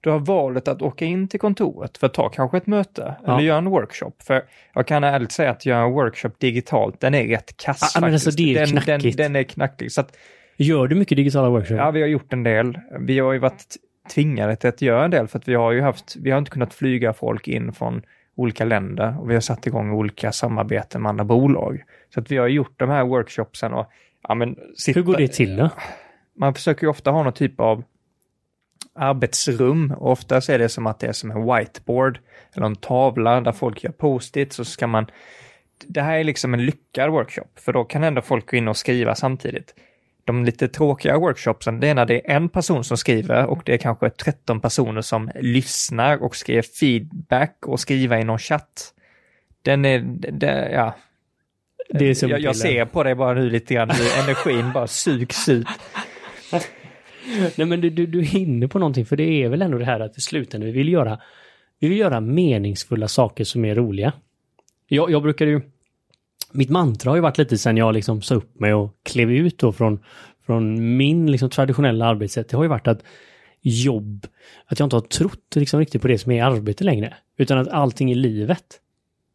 [0.00, 3.32] du har valet att åka in till kontoret för att ta kanske ett möte Ja.
[3.34, 4.12] eller göra en workshop.
[4.22, 4.42] För
[4.74, 8.12] jag kan ärligt säga att göra en workshop digitalt, den är rätt kass Ja, men
[8.12, 8.54] alltså, faktiskt.
[8.56, 9.92] det är den, den, den är knackig.
[9.92, 10.16] Så att,
[10.56, 11.78] gör du mycket digitala workshops?
[11.78, 12.78] ja, vi har gjort en del.
[13.00, 13.76] Vi har ju varit
[14.10, 16.50] tvingade till att göra en del för att vi har ju haft, vi har inte
[16.50, 18.02] kunnat flyga folk in från
[18.34, 21.82] olika länder och vi har satt igång olika samarbeten med andra bolag.
[22.14, 23.86] Så att vi har gjort de här workshopsen och
[24.28, 25.70] ja, men, sitta, Hur går det till då?
[26.36, 27.84] man försöker ju ofta ha någon typ av
[28.94, 29.94] arbetsrum.
[29.98, 32.18] Och ofta är det som att det är som en whiteboard
[32.52, 35.06] eller en tavla där folk gör post-its och så ska man...
[35.86, 38.76] Det här är liksom en lyckad workshop, för då kan ändå folk gå in och
[38.76, 39.74] skriva samtidigt.
[40.24, 43.74] De lite tråkiga workshopsen, det är när det är en person som skriver och det
[43.74, 48.94] är kanske 13 personer som lyssnar och skriver feedback och skriver i någon chatt.
[49.62, 49.98] Den är,
[50.32, 50.94] det, ja,
[51.90, 55.48] Det är jag, jag ser på dig bara nu lite grann hur energin bara sugs
[55.48, 55.66] ut.
[57.56, 59.84] Nej men du, du, du är inne på någonting för det är väl ändå det
[59.84, 61.20] här att i slutändan vi vill göra
[61.78, 64.12] vi vill göra meningsfulla saker som är roliga.
[64.88, 65.60] Jag, jag brukar ju
[66.52, 69.58] mitt mantra har ju varit lite sen jag liksom sa upp mig och klev ut
[69.58, 70.00] då från,
[70.46, 72.48] från min liksom traditionella arbetssätt.
[72.48, 73.02] Det har ju varit att
[73.60, 74.26] jobb,
[74.66, 77.14] att jag inte har trott liksom riktigt på det som är arbete längre.
[77.36, 78.80] Utan att allting är livet.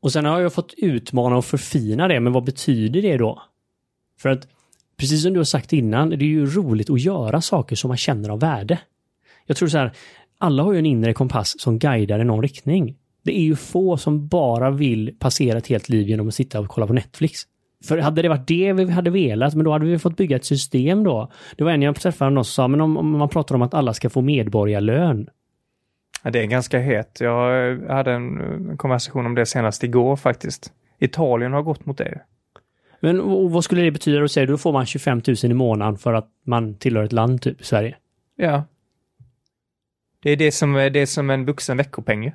[0.02, 3.42] Och sen har jag fått utmana och förfina det, men vad betyder det då?
[4.20, 4.48] För att
[4.98, 7.98] precis som du har sagt innan, det är ju roligt att göra saker som man
[7.98, 8.80] känner av värde.
[9.46, 9.92] Jag tror så här,
[10.38, 12.96] alla har ju en inre kompass som guidar i någon riktning.
[13.28, 16.68] Det är ju få som bara vill passera ett helt liv genom att sitta och
[16.68, 17.42] kolla på Netflix.
[17.86, 20.46] För hade det varit det vi hade velat, men då hade vi fått bygga ett
[20.46, 21.32] system då.
[21.56, 23.74] Det var en jag träffade någon som sa, men om, om man pratar om att
[23.74, 25.30] alla ska få medborgarlön.
[26.24, 27.18] Ja, det är ganska het.
[27.20, 30.74] Jag hade en eh, konversation om det senast igår faktiskt.
[31.00, 32.22] Italien har gått mot det.
[33.00, 34.20] Men vad skulle det betyda?
[34.20, 37.42] Då säger då får man 25 000 i månaden för att man tillhör ett land,
[37.42, 37.96] typ Sverige.
[38.36, 38.63] Ja.
[40.20, 42.32] Det är det som, det är som en vuxen veckopeng.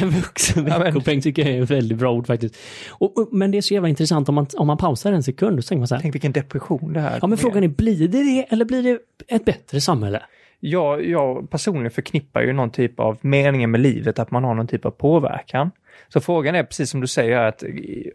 [0.00, 2.56] En vuxen veckopeng tycker jag är ett väldigt bra ord faktiskt.
[2.90, 5.58] Och, och, men det är så jävla intressant om man, om man pausar en sekund
[5.58, 6.02] och så tänker man så här.
[6.02, 8.98] Tänk vilken depression det här Ja men frågan är, blir det det eller blir det
[9.28, 10.22] ett bättre samhälle?
[10.60, 14.66] Jag, jag personligen förknippar ju någon typ av meningen med livet, att man har någon
[14.66, 15.70] typ av påverkan.
[16.08, 17.62] Så frågan är precis som du säger att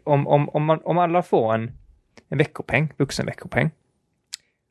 [0.04, 1.70] om, om, om, man, om alla får en,
[2.28, 3.70] en veckopeng, vuxen veckopeng,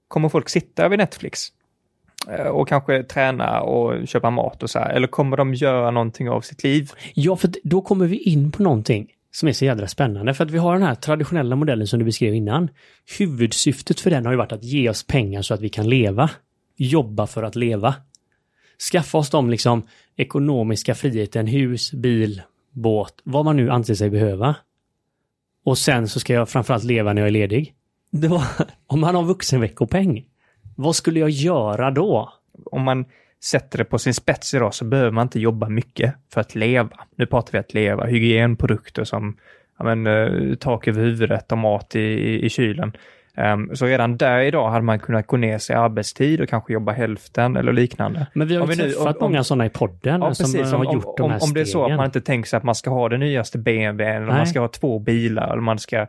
[0.08, 1.61] kommer folk sitta vid Netflix eh,
[2.52, 6.42] och kanske träna och köpa mat och så här, eller kommer de göra någonting av
[6.42, 6.92] sitt liv?
[7.14, 10.34] Ja, för då kommer vi in på någonting som är så jädra spännande.
[10.34, 12.70] För att vi har den här traditionella modellen som du beskrev innan.
[13.20, 16.30] Huvudsyftet för den har ju varit att ge oss pengar så att vi kan leva.
[16.78, 17.96] Jobba för att leva.
[18.92, 19.84] Skaffa oss de liksom
[20.16, 24.56] ekonomiska friheten, hus, bil, båt, vad man nu anser sig behöva.
[25.66, 27.74] Och sen så ska jag framförallt leva när jag är ledig.
[28.12, 28.44] Det var,
[28.88, 30.26] om man har vuxenveckopeng,
[30.82, 32.30] vad skulle jag göra då?
[32.72, 33.06] Om man
[33.44, 36.90] sätter det på sin spets idag så behöver man inte jobba mycket för att leva.
[37.16, 39.38] Nu pratar vi att leva, hygienprodukter som
[39.80, 42.92] ja, men, eh, tak över huvudet och mat i, i, kylen.
[43.36, 46.74] Ehm, så redan där idag hade man kunnat gå ner sig i arbetstid och kanske
[46.74, 48.28] jobba hälften eller liknande.
[48.34, 50.72] Men vi har ju nu- träffat om- många sådana i podden Ja, som precis.
[50.72, 51.98] har Om, gjort de om, här om det är så att stegen.
[51.98, 54.68] man inte tänker sig att man ska ha den nyaste BMW eller man ska ha
[54.68, 56.08] två bilar eller man ska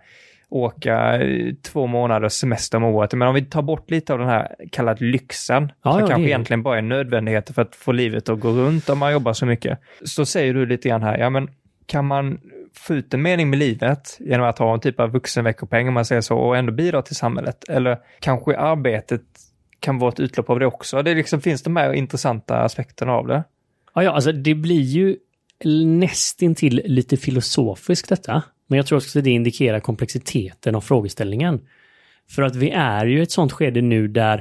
[0.52, 1.20] åka
[1.62, 3.12] två månaders semester om året.
[3.12, 6.22] Men om vi tar bort lite av den här kallad lyxen, Ja, som ja, kanske
[6.22, 9.32] det egentligen bara är nödvändigheter för att få livet att gå runt om man jobbar
[9.32, 9.78] så mycket.
[10.04, 11.48] Så säger du lite grann här, ja men
[11.86, 12.40] kan man
[12.74, 16.04] få ut en mening med livet genom att ha en typ av vuxenveckopeng om man
[16.04, 17.68] säger så och ändå bidra till samhället.
[17.68, 19.22] Eller kanske arbetet
[19.80, 21.02] kan vara ett utlopp av det också.
[21.02, 23.44] Det liksom finns de här intressanta aspekterna av det.
[23.94, 25.16] Ja, ja, alltså det blir ju
[25.84, 28.42] nästintill lite filosofiskt detta.
[28.72, 31.60] Men jag tror också att det indikerar komplexiteten av frågeställningen.
[32.30, 34.36] För att vi är ju i ett sånt skede nu där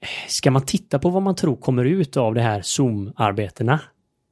[0.00, 3.80] eh, ska man titta på vad man tror kommer ut av det här Zoom-arbetena,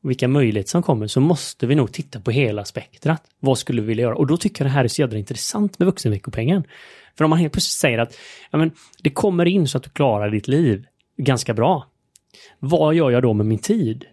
[0.02, 3.22] vilka möjligheter som kommer, så måste vi nog titta på hela spektrat.
[3.40, 4.16] Vad skulle vi vilja göra?
[4.16, 6.64] Och då tycker jag det här är så jädra intressant med vuxenveckopengen.
[7.16, 8.16] För om man helt plötsligt säger att
[8.50, 8.70] ja, men,
[9.02, 11.86] det kommer in så att du klarar ditt liv ganska bra.
[12.58, 14.04] Vad gör jag då med min tid?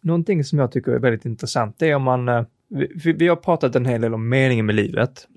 [0.00, 3.76] Någonting som jag tycker är väldigt intressant är om man, eh, vi, vi har pratat
[3.76, 5.28] en hel del om meningen med livet.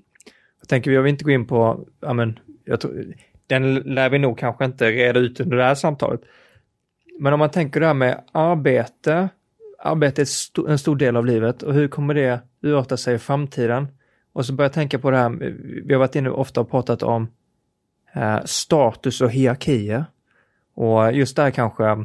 [0.60, 3.14] Jag tänker, jag vill inte gå in på, ja men, jag tror,
[3.46, 6.20] den lär vi nog kanske inte reda ut under det här samtalet.
[7.20, 9.28] Men om man tänker det här med arbete,
[9.78, 13.88] arbete är en stor del av livet och hur kommer det urarta sig i framtiden?
[14.32, 15.30] Och så börjar jag tänka på det här,
[15.84, 17.28] vi har varit inne ofta och pratat om
[18.14, 20.04] eh, status och hierarkier.
[20.74, 22.04] Och just där kanske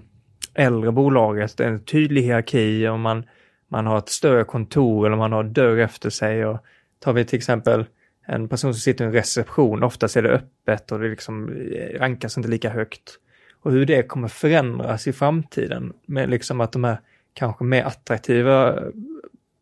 [0.60, 3.24] äldre bolaget, en tydlig hierarki och man,
[3.67, 6.45] man har ett större kontor eller man har dörr efter sig.
[6.45, 6.60] Och
[7.00, 7.86] tar vi till exempel
[8.26, 12.00] en person som sitter i en reception, oftast är det öppet och det liksom eh,
[12.00, 13.19] rankas inte lika högt.
[13.62, 17.00] Och hur det kommer förändras i framtiden med liksom att de här
[17.34, 18.84] kanske mer attraktiva eh,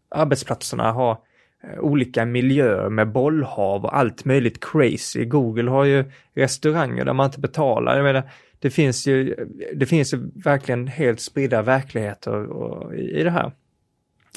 [0.10, 1.18] arbetsplatserna har
[1.64, 5.26] eh, olika miljöer med bollhav och allt möjligt crazy.
[5.26, 7.96] Google har ju restauranger där man inte betalar.
[7.96, 8.24] Jag menar,
[8.60, 9.36] det finns ju,
[9.76, 13.52] det finns ju verkligen helt spridda verkligheter och, i, i det här.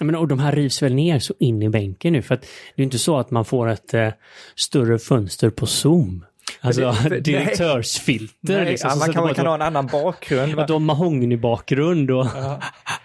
[0.00, 2.82] Men, och de här rivs väl ner så in i bänken nu för att det
[2.82, 4.08] är inte så att man får ett eh,
[4.54, 6.24] större fönster på Zoom.
[6.60, 8.56] Alltså direktörsfilter.
[8.56, 10.58] Nej, liksom, ja, man, kan, man kan ha en annan bakgrund.
[10.58, 12.26] Att de mahogny-bakgrund och...
[12.34, 12.60] Ja.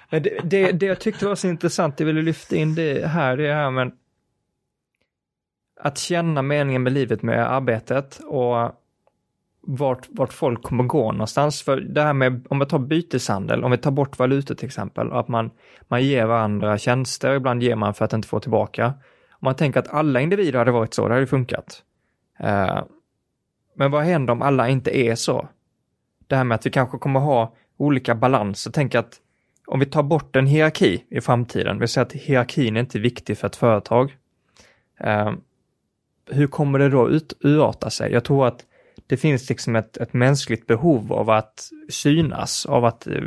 [0.09, 3.37] Men det, det, det, jag tyckte var så intressant, jag ville lyfta in det här,
[3.37, 3.91] det här med
[5.79, 8.71] att känna meningen med livet med arbetet och
[9.65, 11.63] vart, vart folk kommer gå någonstans.
[11.63, 15.11] För det här med, om vi tar byteshandel, om vi tar bort valutor till exempel,
[15.11, 15.51] att man,
[15.87, 18.85] man ger varandra tjänster, ibland ger man för att inte få tillbaka.
[19.29, 21.83] Om man tänker att alla individer hade varit så, det hade ju funkat.
[22.43, 22.83] Uh,
[23.75, 25.47] men vad händer om alla inte är så?
[26.27, 29.13] Det här med att vi kanske kommer ha olika balanser, tänk att
[29.67, 33.37] om vi tar bort en hierarki i framtiden, vi säger att hierarkin är inte viktig
[33.37, 34.15] för ett företag.
[35.05, 35.33] Uh,
[36.29, 38.11] hur kommer det då ut, urarta sig?
[38.11, 38.65] Jag tror att
[39.07, 43.21] det finns liksom ett, ett mänskligt behov av att synas, av att eh,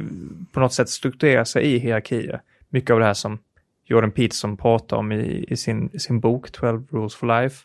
[0.53, 2.41] på något sätt strukturera sig i hierarkier.
[2.69, 3.38] Mycket av det här som
[3.85, 7.64] Jordan Peterson pratar om i, i sin, sin bok 12 Rules for Life.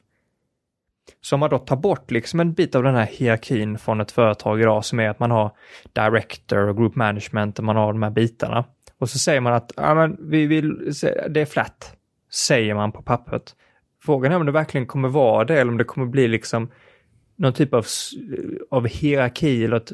[1.22, 4.12] Så om man då tar bort liksom en bit av den här hierarkin från ett
[4.12, 5.52] företag idag som är att man har
[5.94, 8.66] director och group management och man har de här bitarna.
[8.98, 10.92] Och så säger man att ja, men vi vill,
[11.30, 11.96] det är flat,
[12.32, 13.56] säger man på pappret.
[14.04, 16.70] Frågan är om det verkligen kommer vara det eller om det kommer bli liksom
[17.36, 17.86] någon typ av,
[18.70, 19.92] av hierarki eller ett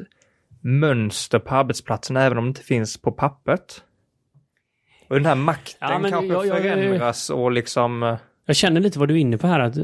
[0.60, 3.82] mönster på arbetsplatsen även om det inte finns på pappret.
[5.08, 8.02] Och den här makten ja, kanske jag, jag, förändras och liksom...
[8.02, 9.76] Eh, jag känner lite vad du är inne på här, att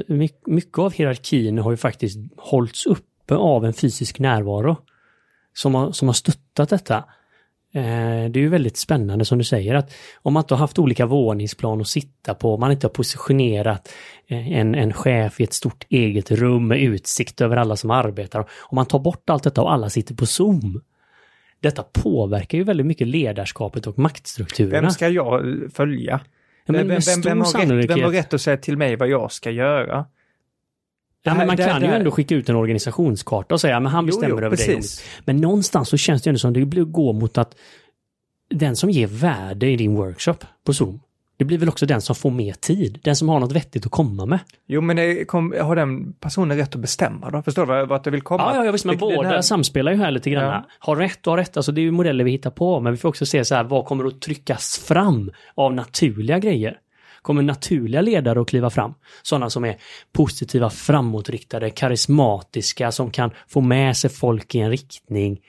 [0.46, 4.76] mycket av hierarkin har ju faktiskt hållits uppe av en fysisk närvaro
[5.52, 7.04] som har, som har stöttat detta.
[7.76, 10.78] Eh, det är ju väldigt spännande som du säger att om man inte har haft
[10.78, 13.92] olika våningsplan att sitta på, man inte har positionerat
[14.28, 18.40] eh, en, en chef i ett stort eget rum med utsikt över alla som arbetar.
[18.60, 20.82] Om man tar bort allt detta och alla sitter på Zoom.
[21.60, 24.80] Detta påverkar ju väldigt mycket ledarskapet och maktstrukturerna.
[24.80, 26.20] Vem ska jag följa?
[26.66, 29.32] Ja, vem, vem, vem, har rätt, vem har rätt att säga till mig vad jag
[29.32, 30.06] ska göra?
[31.26, 34.28] Ja, men man kan ju ändå skicka ut en organisationskarta och säga att han bestämmer
[34.28, 34.96] jo, jo, över precis.
[34.96, 35.06] dig.
[35.24, 37.54] Men någonstans så känns det ändå som det går mot att
[38.50, 41.00] den som ger värde i din workshop på Zoom,
[41.38, 43.92] det blir väl också den som får mer tid, den som har något vettigt att
[43.92, 44.38] komma med.
[44.66, 47.42] Jo, men det kom, har den personen rätt att bestämma då?
[47.42, 48.54] Förstår du vart du vill komma?
[48.54, 49.42] Ja, ja visst, men båda här...
[49.42, 50.44] samspelar ju här lite grann.
[50.44, 50.64] Ja.
[50.78, 52.98] Har rätt och har rätt, alltså det är ju modeller vi hittar på, men vi
[52.98, 56.78] får också se så här, vad kommer att tryckas fram av naturliga grejer?
[57.26, 58.94] Kommer naturliga ledare att kliva fram.
[59.22, 59.76] Sådana som är
[60.12, 65.40] positiva, framåtriktade, karismatiska, som kan få med sig folk i en riktning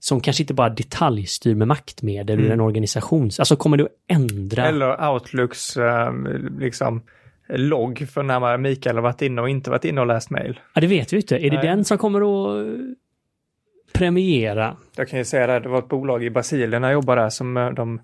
[0.00, 2.46] som kanske inte bara detaljstyr med maktmedel mm.
[2.46, 3.30] ur en organisation.
[3.38, 4.68] Alltså kommer du att ändra?
[4.68, 6.12] Eller Outlooks äh,
[6.58, 7.02] liksom
[7.48, 10.60] logg för när Mikael har varit inne och inte varit inne och läst mail.
[10.74, 11.36] Ja, det vet vi inte.
[11.36, 11.50] Är Nej.
[11.50, 12.66] det den som kommer att
[13.92, 14.76] premiera?
[14.96, 17.30] Jag kan ju säga det, det var ett bolag i Brasilien när jag jobbade där
[17.30, 18.00] som eh, de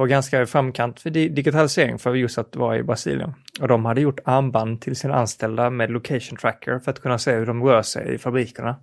[0.00, 3.34] var ganska i framkant för digitalisering för just att vara i Brasilien.
[3.60, 7.32] Och de hade gjort armband till sina anställda med location tracker för att kunna se
[7.32, 8.76] hur de rör sig i fabrikerna.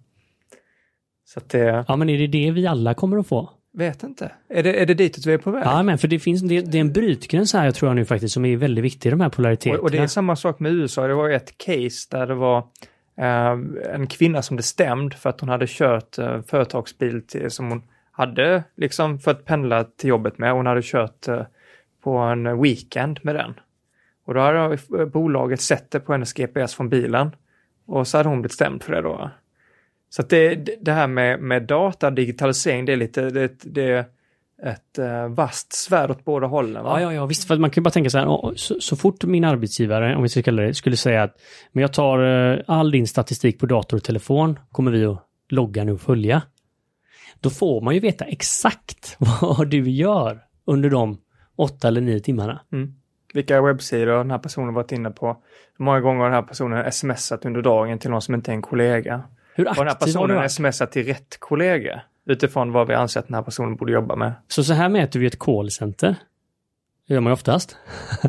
[1.26, 1.86] Så det...
[1.88, 3.50] Ja, men är det det vi alla kommer att få?
[3.74, 4.32] Vet inte.
[4.50, 5.64] Är det, är det ditåt vi är på väg?
[5.66, 8.06] Ja, men för det finns det, det är en brytgräns här jag tror jag nu
[8.06, 9.78] faktiskt som är väldigt viktig i de här polariteterna.
[9.78, 11.08] Och, och det är samma sak med USA.
[11.08, 12.58] Det var ett case där det var
[13.18, 13.52] eh,
[13.94, 17.82] en kvinna som blev stämd för att hon hade kört eh, företagsbil till, som hon
[18.18, 20.54] hade liksom för att pendla till jobbet med.
[20.54, 21.42] Hon hade kört eh,
[22.04, 23.54] på en weekend med den.
[24.26, 27.32] Och då hade bolaget sett det på hennes GPS från bilen.
[27.86, 29.30] Och så hade hon blivit stämd för det då.
[30.10, 34.06] Så att det, det här med, med data, digitalisering, det är lite, det, det är
[34.64, 36.84] ett eh, vasst svärd åt båda hållen.
[36.84, 37.02] Va?
[37.02, 37.48] Ja, ja, ja, visst.
[37.48, 40.30] För man kan ju bara tänka så här, så, så, fort min arbetsgivare, om vi
[40.30, 41.36] ska kalla det, skulle säga att
[41.72, 42.20] men jag tar
[42.54, 46.42] eh, all din statistik på dator och telefon, kommer vi att logga nu och följa.
[47.42, 51.18] Då får man ju veta exakt vad du gör under de
[51.56, 52.62] åtta eller nio timmarna.
[52.72, 52.94] Mm.
[53.34, 55.28] Vilka webbsidor den här personen varit inne på.
[55.78, 58.56] Hur många gånger har den här personen smsat under dagen till någon som inte är
[58.56, 59.24] en kollega.
[59.56, 63.20] Hur aktiv och den här personen har smsat till rätt kollega utifrån vad vi anser
[63.20, 64.34] att den här personen borde jobba med.
[64.48, 66.16] Så så här mäter vi ett callcenter.
[67.08, 67.78] Det gör man ju oftast.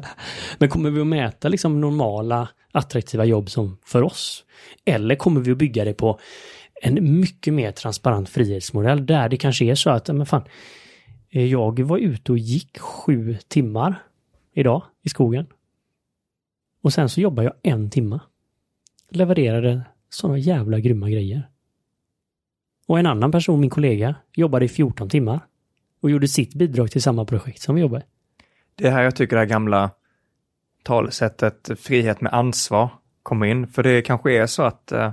[0.59, 4.45] Men kommer vi att mäta liksom normala attraktiva jobb som för oss?
[4.85, 6.21] Eller kommer vi att bygga det på
[6.83, 10.45] en mycket mer transparent frihetsmodell där det kanske är så att, men fan,
[11.31, 14.03] eh, jag var ute och gick sju timmar
[14.53, 15.47] idag i skogen.
[16.83, 18.21] Och sen så jobbar jag en timme.
[19.11, 21.49] Levererade sådana jävla grymma grejer.
[22.87, 25.41] Och en annan person, min kollega, jobbade i 14 timmar
[26.01, 28.03] och gjorde sitt bidrag till samma projekt som vi jobbar i.
[28.75, 29.91] Det är här jag tycker det här gamla
[30.83, 32.91] talesättet frihet med ansvar
[33.23, 33.67] kommer in.
[33.67, 35.13] För det kanske är så att eh,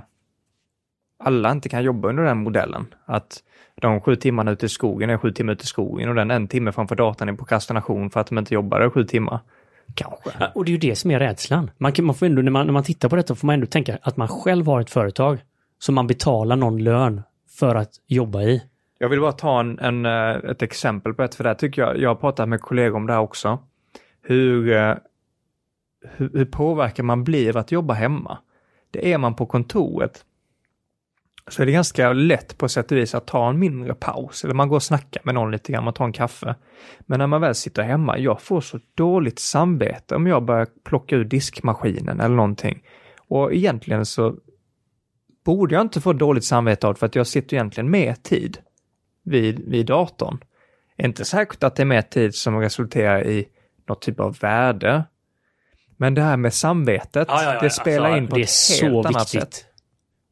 [1.18, 2.86] alla inte kan jobba under den modellen.
[3.04, 3.42] Att
[3.74, 6.48] de sju timmarna ute i skogen är sju timmar ute i skogen och den en
[6.48, 9.40] timme framför datorn är prokrastination för att de inte jobbar sju timmar.
[9.94, 10.30] Kanske.
[10.40, 11.70] Ja, och det är ju det som är rädslan.
[11.78, 13.66] Man, kan, man får ändå, när man, när man tittar på detta får man ändå
[13.66, 15.38] tänka att man själv har ett företag
[15.78, 17.22] som man betalar någon lön
[17.58, 18.62] för att jobba i.
[18.98, 21.98] Jag vill bara ta en, en, eh, ett exempel på det, för det tycker jag,
[21.98, 23.58] jag har pratat med kollegor om det här också.
[24.22, 24.94] Hur, eh,
[26.16, 28.38] hur, hur påverkar man blir att jobba hemma?
[28.90, 30.24] Det är man på kontoret
[31.50, 34.54] så är det ganska lätt på sätt och vis att ta en mindre paus eller
[34.54, 36.54] man går och snackar med någon lite grann, man tar en kaffe.
[37.00, 41.16] Men när man väl sitter hemma, jag får så dåligt samvete om jag börjar plocka
[41.16, 42.82] ur diskmaskinen eller någonting.
[43.28, 44.36] Och egentligen så
[45.44, 48.58] borde jag inte få dåligt samvete av för att jag sitter egentligen mer tid
[49.24, 50.38] vid, vid datorn.
[50.98, 53.48] Inte säkert att det är mer tid som resulterar i
[53.88, 55.04] något typ av värde.
[55.96, 59.06] Men det här med samvetet, ja, ja, ja, det spelar alltså, in på ett helt
[59.06, 59.54] annat viktigt.
[59.54, 59.75] sätt.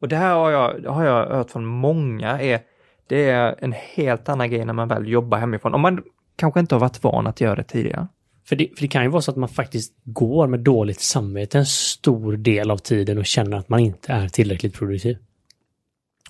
[0.05, 2.59] Och det här har jag, har jag hört från många, är,
[3.07, 5.73] det är en helt annan grej när man väl jobbar hemifrån.
[5.73, 6.03] Om man
[6.35, 8.07] kanske inte har varit van att göra det tidigare.
[8.43, 11.57] För det, för det kan ju vara så att man faktiskt går med dåligt samvete
[11.57, 15.17] en stor del av tiden och känner att man inte är tillräckligt produktiv.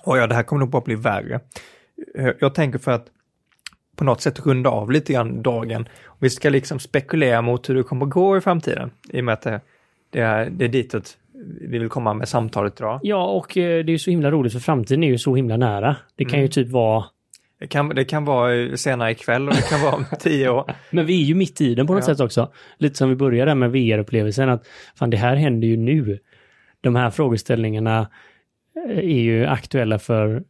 [0.01, 1.39] Och ja, det här kommer nog bara bli värre.
[2.17, 3.07] Eh, jag tänker för att
[3.95, 5.89] på något sätt runda av lite grann dagen.
[6.19, 8.91] Vi ska liksom spekulera mot hur det kommer att gå i framtiden.
[9.09, 9.61] I och med att det,
[10.09, 11.17] det är, det är ditåt
[11.61, 12.99] vi vill komma med samtalet idag.
[13.03, 15.95] Ja, och eh, det är så himla roligt för framtiden är ju så himla nära.
[16.15, 16.41] Det kan mm.
[16.41, 17.05] ju typ vara
[17.59, 20.71] det kan, det kan vara senare ikväll och det kan vara om tio år.
[20.91, 22.13] Men vi är ju mitt i den på något ja.
[22.13, 22.51] sätt också.
[22.77, 26.19] Lite som vi började med VR-upplevelsen att fan det här händer ju nu.
[26.81, 28.09] De här frågeställningarna
[28.89, 30.43] eh, är ju aktuella för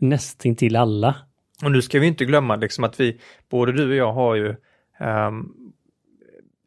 [0.00, 1.14] nästintill alla.
[1.64, 4.48] Och nu ska vi inte glömma liksom att vi, både du och jag har ju
[5.00, 5.55] um,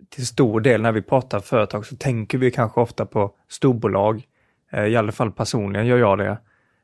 [0.10, 4.24] till stor del när vi pratar företag så tänker vi kanske ofta på storbolag.
[4.72, 6.38] Eh, I alla fall personligen gör jag det.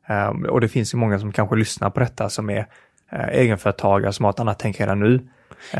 [0.07, 2.67] Ehm, och det finns ju många som kanske lyssnar på detta som är
[3.11, 5.27] eh, egenföretagare som har ett annat tänk redan nu.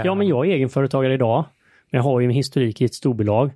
[0.04, 1.46] Ja, men jag är egenföretagare idag.
[1.92, 3.52] Men jag har ju en historik i ett storbolag.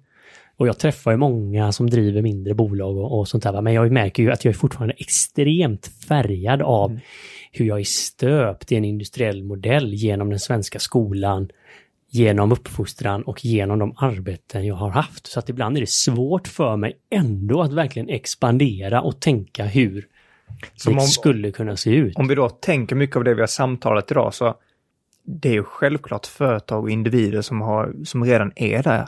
[0.57, 3.61] Och jag träffar ju många som driver mindre bolag och, och sånt där.
[3.61, 7.01] Men jag märker ju att jag är fortfarande extremt färgad av mm.
[7.51, 11.49] hur jag är stöpt i en industriell modell genom den svenska skolan,
[12.09, 15.27] genom uppfostran och genom de arbeten jag har haft.
[15.27, 20.07] Så att ibland är det svårt för mig ändå att verkligen expandera och tänka hur
[20.75, 22.15] Som det om, skulle kunna se ut.
[22.15, 24.55] Om vi då tänker mycket av det vi har samtalat idag så
[25.23, 29.07] det är ju självklart företag och individer som, har, som redan är där.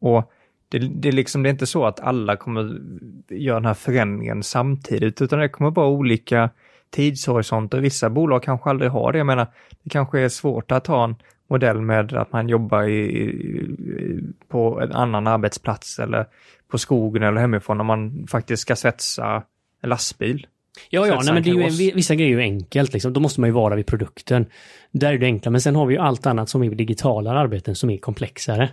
[0.00, 0.32] Och
[0.68, 2.80] det, det, är liksom, det är inte så att alla kommer
[3.28, 6.50] göra den här förändringen samtidigt, utan det kommer vara olika
[6.90, 7.80] tidshorisonter.
[7.80, 9.18] Vissa bolag kanske aldrig har det.
[9.18, 9.46] Jag menar,
[9.82, 11.16] det kanske är svårt att ha en
[11.48, 16.26] modell med att man jobbar i, på en annan arbetsplats eller
[16.70, 19.42] på skogen eller hemifrån om man faktiskt ska svetsa
[19.82, 20.46] en lastbil.
[20.90, 23.12] Ja, ja, nej, men det är ju, vissa grejer är ju enkelt liksom.
[23.12, 24.46] Då måste man ju vara vid produkten.
[24.90, 27.74] Där är det enkla, men sen har vi ju allt annat som är digitala arbeten
[27.74, 28.70] som är komplexare.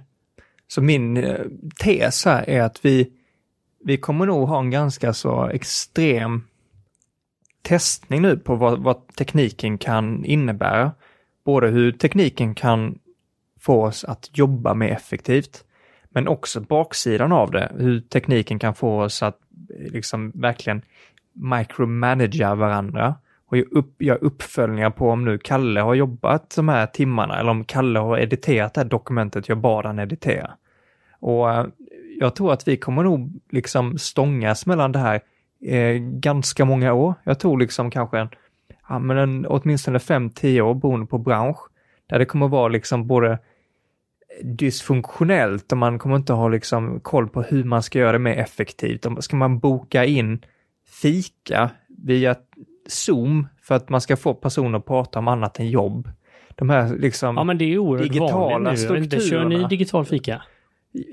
[0.67, 1.39] Så min eh,
[1.83, 3.11] tes här är att vi,
[3.83, 6.43] vi kommer nog ha en ganska så extrem
[7.61, 10.91] testning nu på vad, vad tekniken kan innebära.
[11.45, 12.99] Både hur tekniken kan
[13.59, 15.63] få oss att jobba mer effektivt,
[16.09, 19.39] men också baksidan av det, hur tekniken kan få oss att
[19.79, 20.81] eh, liksom verkligen
[21.33, 23.15] micromanagera varandra
[23.45, 27.51] och göra upp, göra uppföljningar på om nu Kalle har jobbat de här timmarna eller
[27.51, 30.51] om Kalle har editerat det här dokumentet jag bad han editera.
[31.19, 31.65] Och eh,
[32.19, 35.21] jag tror att vi kommer nog liksom stångas mellan det här
[35.61, 37.13] eh, ganska många år.
[37.23, 38.29] Jag tror liksom kanske en,
[38.93, 41.57] ja, men en, åtminstone 5-10 år beroende på bransch.
[42.07, 43.39] Där det kommer vara liksom både
[44.43, 48.37] dysfunktionellt och man kommer inte ha liksom koll på hur man ska göra det mer
[48.37, 49.05] effektivt.
[49.19, 50.41] Ska man boka in
[51.01, 52.35] fika via
[52.87, 56.09] Zoom för att man ska få personer att prata om annat än jobb?
[56.55, 57.37] De här liksom...
[57.37, 58.69] Ja, men det är oerhört Digitala nu.
[58.69, 59.67] Inte, Kör ni strukturerna.
[59.67, 60.41] digital fika?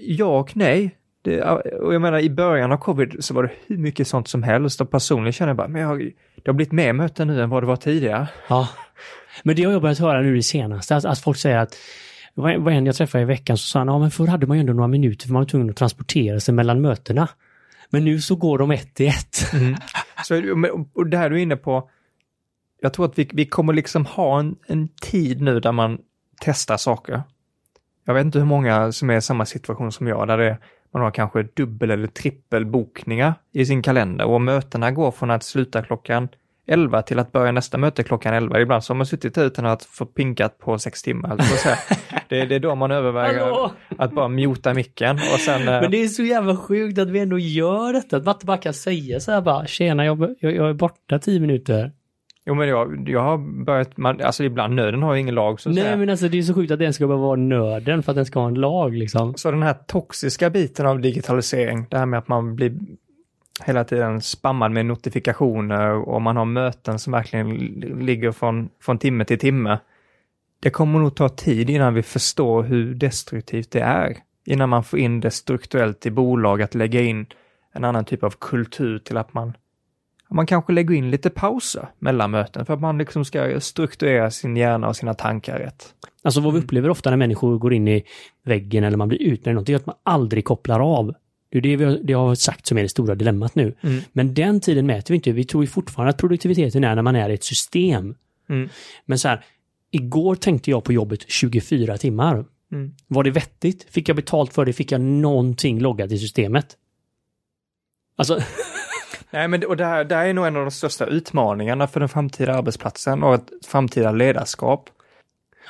[0.00, 0.96] Ja och nej.
[1.22, 1.42] Det,
[1.80, 4.80] och jag menar i början av covid så var det hur mycket sånt som helst
[4.80, 5.98] och personligen känner jag bara, men jag,
[6.34, 8.28] det har blivit mer möten nu än vad det var tidigare.
[8.48, 8.68] Ja.
[9.42, 11.76] Men det har jag börjat höra nu det senaste, att, att folk säger att
[12.34, 14.60] vad en jag träffade i veckan så sa han, ja men förr hade man ju
[14.60, 17.28] ändå några minuter för man var tvungen att transportera sig mellan mötena.
[17.90, 19.34] Men nu så går de ett i ett.
[20.24, 21.90] Så, men- och det här du är inne på,
[22.80, 25.98] jag tror att vi, vi kommer liksom ha en, en tid nu där man
[26.40, 27.22] testar saker.
[28.04, 30.58] Jag vet inte hur många som är i samma situation som jag, där det,
[30.94, 35.82] man har kanske dubbel eller trippelbokningar i sin kalender och mötena går från att sluta
[35.82, 36.28] klockan
[36.66, 38.60] 11 till att börja nästa möte klockan 11.
[38.60, 41.30] Ibland så har man suttit där utan att få pinkat på sex timmar.
[41.32, 41.76] eller så att säga.
[42.28, 43.70] Det, det är då man överväger Hallå?
[43.98, 45.60] att bara muta micken och sen...
[45.68, 48.16] eh, Men det är så jävla sjukt att vi ändå gör detta.
[48.16, 51.18] Att man inte bara kan säga så här bara, tjena jag, jag, jag är borta
[51.18, 51.92] tio minuter.
[52.46, 55.68] Jo men jag, jag har börjat, man, alltså ibland nöden har ju ingen lag så
[55.68, 55.96] att Nej säga.
[55.96, 58.26] men alltså det är så sjukt att den ska behöva vara nörden för att den
[58.26, 59.34] ska ha en lag liksom.
[59.34, 62.72] Så den här toxiska biten av digitalisering, det här med att man blir
[63.64, 68.98] hela tiden spammad med notifikationer och man har möten som verkligen li- ligger från, från
[68.98, 69.78] timme till timme.
[70.60, 74.16] Det kommer nog ta tid innan vi förstår hur destruktivt det är.
[74.44, 77.26] Innan man får in det strukturellt i bolag, att lägga in
[77.72, 79.52] en annan typ av kultur till att man
[80.36, 84.56] man kanske lägger in lite pauser mellan möten för att man liksom ska strukturera sin
[84.56, 85.94] hjärna och sina tankar rätt.
[86.22, 88.04] Alltså vad vi upplever ofta när människor går in i
[88.44, 91.14] väggen eller man blir utbränd, det är att man aldrig kopplar av.
[91.50, 93.74] Det är det vi har, det har sagt som är det stora dilemmat nu.
[93.80, 94.00] Mm.
[94.12, 95.32] Men den tiden mäter vi inte.
[95.32, 98.14] Vi tror ju fortfarande att produktiviteten är när man är i ett system.
[98.48, 98.68] Mm.
[99.06, 99.44] Men så här,
[99.90, 102.44] igår tänkte jag på jobbet 24 timmar.
[102.72, 102.94] Mm.
[103.06, 103.86] Var det vettigt?
[103.90, 104.72] Fick jag betalt för det?
[104.72, 106.76] Fick jag någonting loggat i systemet?
[108.16, 108.40] Alltså,
[109.30, 112.00] Nej, men och det här, det här är nog en av de största utmaningarna för
[112.00, 114.90] den framtida arbetsplatsen och ett framtida ledarskap.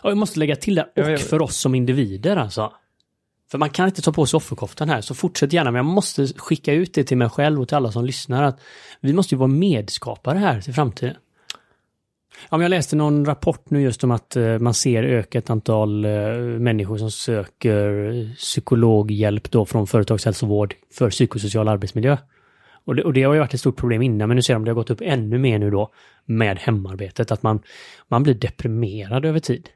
[0.02, 1.16] och jag måste lägga till det, Ja, och ja.
[1.16, 2.72] för oss som individer alltså.
[3.50, 6.26] För man kan inte ta på sig offerkoftan här, så fortsätt gärna, men jag måste
[6.26, 8.60] skicka ut det till mig själv och till alla som lyssnar att
[9.00, 11.16] vi måste ju vara medskapare här till framtiden.
[12.50, 16.10] Ja, jag läste någon rapport nu just om att eh, man ser ökat antal eh,
[16.40, 22.16] människor som söker psykologhjälp då från företagshälsovård för psykosocial arbetsmiljö.
[22.84, 24.62] Och det, och det har ju varit ett stort problem innan, men nu ser de
[24.62, 25.92] att det har gått upp ännu mer nu då
[26.24, 27.62] med hemarbetet, att man,
[28.08, 29.68] man blir deprimerad över tid.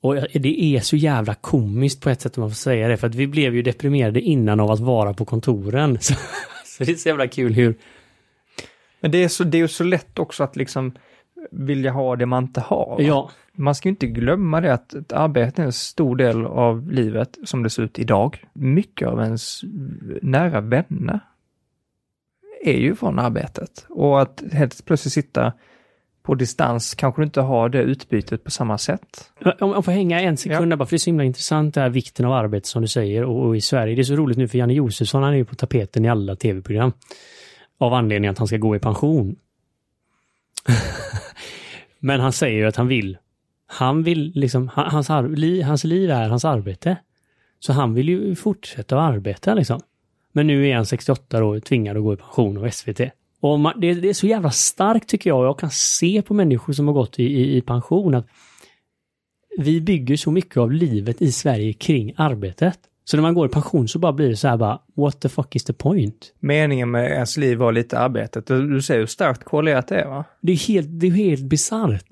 [0.00, 3.06] Och det är så jävla komiskt på ett sätt om man får säga det, för
[3.06, 5.98] att vi blev ju deprimerade innan av att vara på kontoren.
[6.00, 6.14] Så,
[6.64, 7.74] så det är så jävla kul hur...
[9.00, 10.92] Men det är, så, det är ju så lätt också att liksom
[11.50, 12.96] vilja ha det man inte har.
[13.00, 16.92] Ja, Man ska ju inte glömma det att ett arbete är en stor del av
[16.92, 18.44] livet som det ser ut idag.
[18.52, 19.60] Mycket av ens
[20.22, 21.20] nära vänner
[22.64, 23.86] är ju från arbetet.
[23.88, 25.52] Och att helt plötsligt sitta
[26.22, 29.32] på distans kanske du inte har det utbytet på samma sätt.
[29.60, 31.80] om jag får hänga en sekund där bara, för det är så himla intressant det
[31.80, 33.94] här vikten av arbete som du säger och, och i Sverige.
[33.94, 36.36] Det är så roligt nu för Janne Josefsson, han är ju på tapeten i alla
[36.36, 36.92] tv-program.
[37.78, 39.36] Av anledning att han ska gå i pension.
[42.06, 43.18] Men han säger ju att han vill.
[43.66, 45.08] Han vill liksom, hans,
[45.64, 46.96] hans liv är hans arbete.
[47.58, 49.80] Så han vill ju fortsätta att arbeta liksom.
[50.32, 53.00] Men nu är han 68 år tvingad att gå i pension av SVT.
[53.40, 55.44] Och man, det, det är så jävla starkt tycker jag.
[55.44, 58.26] Jag kan se på människor som har gått i, i, i pension att
[59.58, 62.78] vi bygger så mycket av livet i Sverige kring arbetet.
[63.08, 65.28] Så när man går i pension så bara blir det så här bara, what the
[65.28, 66.34] fuck is the point?
[66.40, 68.46] Meningen med ens liv var lite arbetet.
[68.46, 70.24] Du, ser hur starkt korrelerat det är va?
[70.40, 72.06] Det är helt, det är helt bisarrt.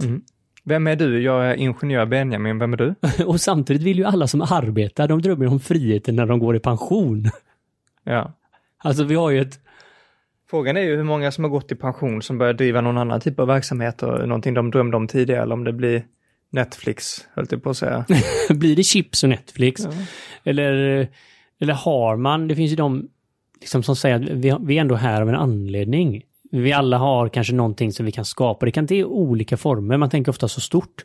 [0.65, 1.23] Vem är du?
[1.23, 2.59] Jag är ingenjör Benjamin.
[2.59, 2.95] Vem är du?
[3.27, 6.61] Och samtidigt vill ju alla som arbetar, de drömmer om friheten när de går i
[6.61, 7.31] pension.
[8.07, 8.33] Ja.
[8.79, 9.61] Alltså vi har ju ett,
[10.51, 13.21] Frågan är ju hur många som har gått i pension som börjar driva någon annan
[13.21, 16.05] typ av verksamhet och någonting de drömde om tidigare eller om det blir
[16.55, 18.05] Netflix, höll jag på att säga.
[18.51, 19.83] blir det chips och Netflix?
[19.85, 19.91] Ja.
[20.45, 21.09] Eller,
[21.61, 23.09] eller har man, det finns ju de
[23.61, 26.23] liksom som säger att vi, vi är ändå här av en anledning.
[26.51, 28.67] Vi alla har kanske någonting som vi kan skapa.
[28.67, 29.97] Det kan inte i olika former.
[29.97, 31.05] Man tänker ofta så stort.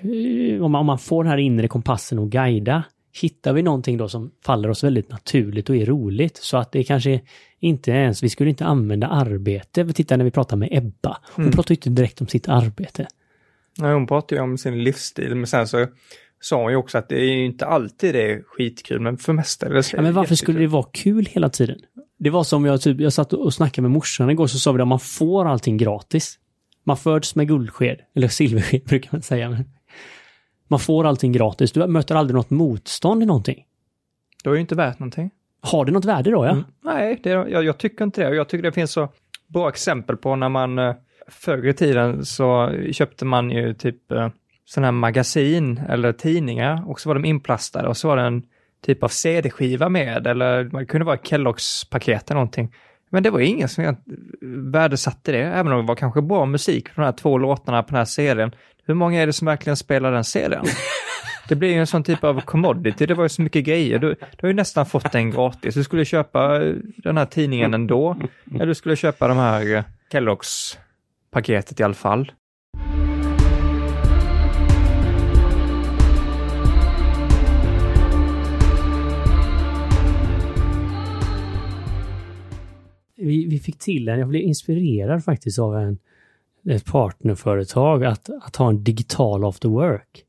[0.00, 2.82] Eh, Om man, om man får den här inre kompassen och guida,
[3.20, 6.36] hittar vi någonting då som faller oss väldigt naturligt och är roligt.
[6.36, 7.20] Så att det kanske
[7.60, 9.92] inte ens, vi skulle inte använda arbete.
[9.92, 11.16] Titta när vi pratar med Ebba.
[11.34, 11.52] Hon Mm.
[11.56, 13.06] pratar ju inte direkt om sitt arbete.
[13.78, 15.86] Nej, hon pratar ju om sin livsstil, men sen så
[16.40, 19.32] sa hon ju också att det är ju inte alltid det är skitkul, men för
[19.32, 21.78] mestadels Ja, men varför skulle det vara kul hela tiden?
[22.18, 24.82] Det var som jag typ, jag satt och snackade med morsan igår så sa vi
[24.82, 26.38] att man får allting gratis.
[26.84, 29.50] Man föds med guldsked, eller silversked brukar man säga.
[29.50, 29.64] Men
[30.68, 31.72] man får allting gratis.
[31.72, 33.64] Du möter aldrig något motstånd i någonting.
[34.44, 35.30] Det är ju inte värt någonting.
[35.60, 36.44] Har det något värde då?
[36.44, 36.50] Ja?
[36.50, 36.64] Mm.
[36.84, 38.36] Nej, det, jag, jag tycker inte det.
[38.36, 39.08] Jag tycker det finns så
[39.46, 40.94] bra exempel på när man eh,
[41.28, 44.28] förr i tiden så köpte man ju typ eh,
[44.64, 48.42] sådana här magasin eller tidningar och så var de inplastade och så var det en
[48.86, 52.74] typ av CD-skiva med eller det kunde vara Kelloggs paket eller någonting.
[53.10, 53.96] Men det var ingen som
[54.72, 57.88] värdesatte det, även om det var kanske bra musik på de här två låtarna på
[57.88, 58.52] den här serien.
[58.86, 60.64] Hur många är det som verkligen spelar den serien?
[61.48, 63.98] Det blir ju en sån typ av commodity, det var ju så mycket grejer.
[63.98, 65.74] Du, du har ju nästan fått den gratis.
[65.74, 68.16] Du skulle köpa eh, den här tidningen ändå,
[68.54, 70.78] eller du skulle köpa de här eh, Kelloggs
[71.34, 72.32] paketet i alla fall.
[83.16, 85.98] Vi, vi fick till en, jag blev inspirerad faktiskt av en,
[86.68, 90.24] ett partnerföretag att, att ha en digital after work.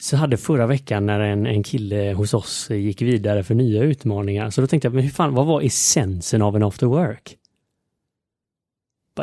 [0.00, 4.50] Så hade förra veckan när en, en kille hos oss gick vidare för nya utmaningar,
[4.50, 7.39] så då tänkte jag, men hur fan, vad var essensen av en after work?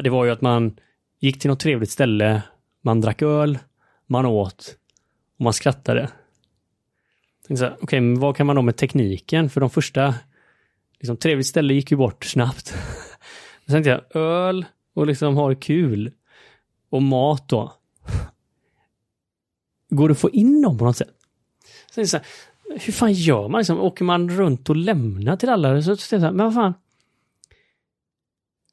[0.02, 0.76] Det var ju att man
[1.20, 2.42] gick till något trevligt ställe,
[2.82, 3.60] man drack öl,
[4.08, 4.76] man åt
[5.38, 6.10] och man skrattade.
[7.44, 9.50] Okej, okay, Okej, men vad kan man då med tekniken?
[9.50, 10.16] För de första,
[11.00, 12.68] liksom trevligt ställe gick ju bort snabbt.
[13.66, 16.12] Sen tänkte jag, öl och liksom ha det kul.
[16.90, 17.74] Och mat då.
[19.90, 21.10] Går det att få in dem på något sätt?
[21.92, 22.26] Sen så här,
[22.70, 23.60] hur fan gör man?
[23.60, 25.82] Liksom, åker man runt och lämnar till alla?
[25.82, 26.74] Så så, så men vad fan?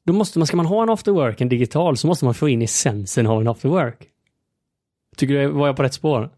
[0.05, 2.49] Då måste man, ska man ha en after work, en digital, så måste man få
[2.49, 4.07] in essensen av en after work.
[5.17, 6.29] Tycker du, var jag på rätt spår?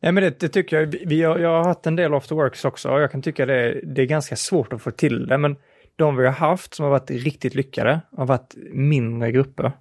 [0.00, 0.86] Ja, men det, det tycker jag.
[0.86, 3.80] Vi har, jag har haft en del after works också och jag kan tycka det,
[3.82, 5.56] det är ganska svårt att få till det, men
[5.96, 9.72] de vi har haft som har varit riktigt lyckade har varit mindre grupper.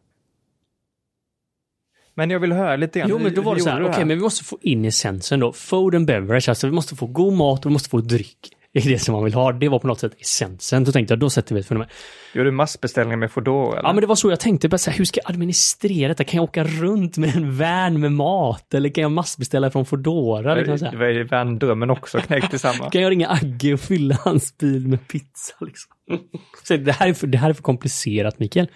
[2.13, 3.09] Men jag vill höra lite grann.
[3.09, 5.39] Jo, men då var det så här, okej, du men vi måste få in essensen
[5.39, 5.53] då.
[5.53, 8.49] Food and beverage, alltså vi måste få god mat och vi måste få dryck.
[8.85, 9.51] Är det som man vill ha.
[9.51, 10.83] Det var på något sätt essensen.
[10.83, 11.87] Då tänkte jag, då sätter vi ett fenomen.
[12.33, 13.81] Gjorde du massbeställningar med Foodora?
[13.83, 14.69] Ja, men det var så jag tänkte.
[14.69, 16.23] Bara så här, hur ska jag administrera detta?
[16.23, 18.73] Kan jag åka runt med en van med mat?
[18.73, 20.55] Eller kan jag massbeställa från Foodora?
[20.55, 22.91] Det var ju vändrömmen också knäckt tillsammans.
[22.91, 25.53] Kan jag ringa Agge och fylla hans bil med pizza?
[25.59, 25.91] Liksom?
[26.63, 28.67] Så det, här är för, det här är för komplicerat, Mikael.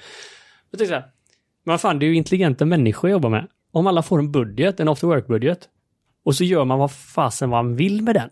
[0.71, 1.05] Jag tänkte så här,
[1.65, 3.47] men vad fan, det är ju intelligenta människor jag jobbar med.
[3.71, 5.59] Om alla får en budget, en after work-budget,
[6.25, 8.29] och så gör man vad fasen man vill med den.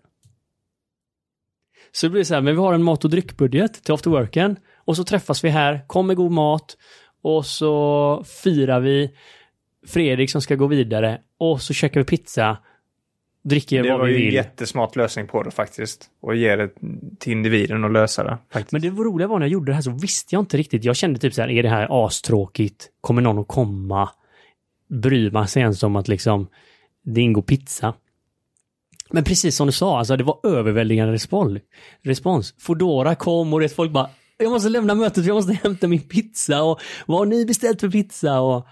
[1.95, 4.55] Så det blir så här, men vi har en mat och dryckbudget till after worken
[4.77, 6.77] och så träffas vi här, kom med god mat
[7.23, 9.11] och så firar vi
[9.87, 12.57] Fredrik som ska gå vidare och så käkar vi pizza,
[13.43, 14.33] dricker Det vad var vi ju en vill.
[14.33, 16.05] jättesmart lösning på det faktiskt.
[16.21, 16.69] Och ge det
[17.19, 18.37] till individen och lösa det.
[18.53, 18.71] Faktiskt.
[18.71, 20.83] Men det roliga var när jag gjorde det här så visste jag inte riktigt.
[20.83, 22.89] Jag kände typ så här, är det här astråkigt?
[23.01, 24.09] Kommer någon att komma?
[24.89, 26.47] Bryr man sig ens om att liksom
[27.03, 27.93] det ingår pizza?
[29.13, 31.59] Men precis som du sa, alltså det var överväldigande respons.
[32.03, 32.53] respons.
[32.59, 36.63] Foodora kom och det folk bara, jag måste lämna mötet jag måste hämta min pizza
[36.63, 38.39] och vad har ni beställt för pizza?
[38.39, 38.67] Och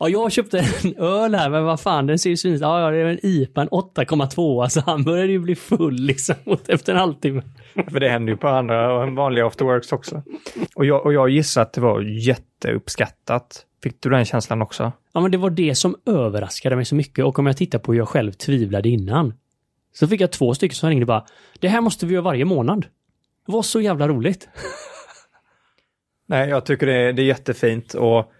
[0.00, 2.60] Ja, jag köpte en öl här, men vad fan, den ser ju syns.
[2.60, 6.34] Ja, ja, det är en IPA, en 8,2, så han började ju bli full liksom
[6.68, 7.42] efter en halvtimme.
[7.90, 10.22] För det händer ju på andra vanliga afterworks också.
[10.74, 13.64] Och jag, och jag gissar att det var jätteuppskattat.
[13.82, 14.92] Fick du den känslan också?
[15.12, 17.92] Ja, men det var det som överraskade mig så mycket och om jag tittar på
[17.92, 19.34] hur jag själv tvivlade innan.
[19.98, 21.24] Så fick jag två stycken som ringde bara,
[21.60, 22.86] det här måste vi göra varje månad.
[23.46, 24.48] Det var så jävla roligt.
[26.26, 28.32] Nej, jag tycker det är, det är jättefint och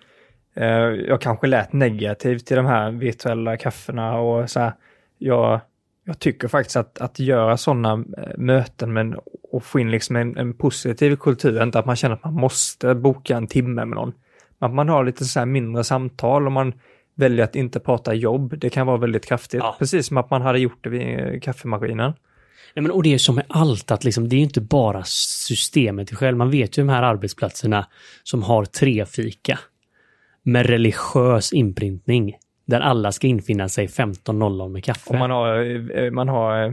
[0.54, 0.66] eh,
[1.08, 4.72] jag kanske lät negativ till de här virtuella kafferna och så här.
[5.18, 5.60] Jag,
[6.04, 9.16] jag tycker faktiskt att, att göra sådana eh, möten men,
[9.52, 12.94] och få in liksom en, en positiv kultur, inte att man känner att man måste
[12.94, 14.12] boka en timme med någon.
[14.58, 16.72] Att man har lite så här mindre samtal och man
[17.18, 19.60] väljer att inte prata jobb, det kan vara väldigt kraftigt.
[19.62, 19.76] Ja.
[19.78, 22.12] Precis som att man hade gjort det vid kaffemaskinen.
[22.74, 26.10] Nej, men, och det är som med allt, att liksom, det är inte bara systemet
[26.14, 26.36] själv.
[26.36, 27.86] Man vet ju de här arbetsplatserna
[28.22, 29.58] som har tre fika
[30.42, 32.36] med religiös inprintning.
[32.66, 35.10] Där alla ska infinna sig 15.00 med kaffe.
[35.10, 35.60] Och man har,
[35.98, 36.72] eh, man har eh,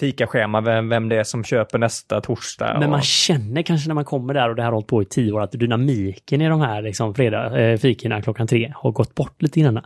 [0.00, 2.76] fikaschema, vem, vem det är som köper nästa torsdag.
[2.80, 3.04] Men man och...
[3.04, 5.40] känner kanske när man kommer där och det här har hållit på i tio år
[5.40, 9.60] att dynamiken i de här liksom, fredag, eh, fikorna klockan tre har gått bort lite
[9.60, 9.80] grann.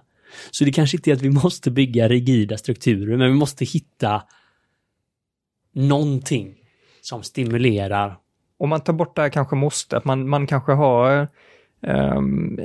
[0.51, 4.23] Så det kanske inte är att vi måste bygga rigida strukturer, men vi måste hitta
[5.73, 6.55] någonting
[7.01, 8.17] som stimulerar.
[8.59, 11.29] Om man tar bort det här kanske måste, att man, man kanske har,
[11.87, 12.21] eh,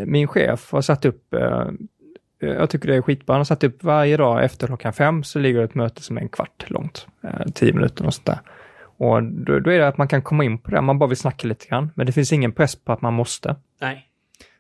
[0.06, 1.68] min chef har satt upp, eh,
[2.39, 5.39] jag tycker det är skitbra, han har satt upp varje dag efter klockan fem så
[5.39, 8.39] ligger det ett möte som är en kvart långt, eh, tio minuter och sånt där.
[8.97, 11.17] Och då, då, är det att man kan komma in på det, man bara vill
[11.17, 13.55] snacka lite grann, men det finns ingen press på att man måste.
[13.81, 14.09] Nej.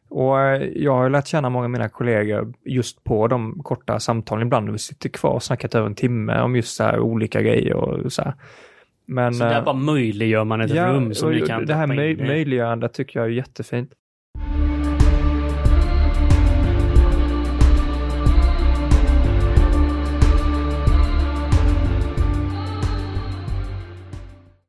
[0.09, 4.47] Och eh, jag har lärt känna många av mina kollegor just på de korta samtalen
[4.47, 7.75] ibland, vi sitter kvar och snackat över en timme om just så här olika grejer
[7.75, 8.33] och så här.
[9.05, 11.87] Men, så där eh, bara möjliggör man ett ja, rum som vi kan Det här
[11.87, 13.91] möj möjliggörandet tycker jag är jättefint.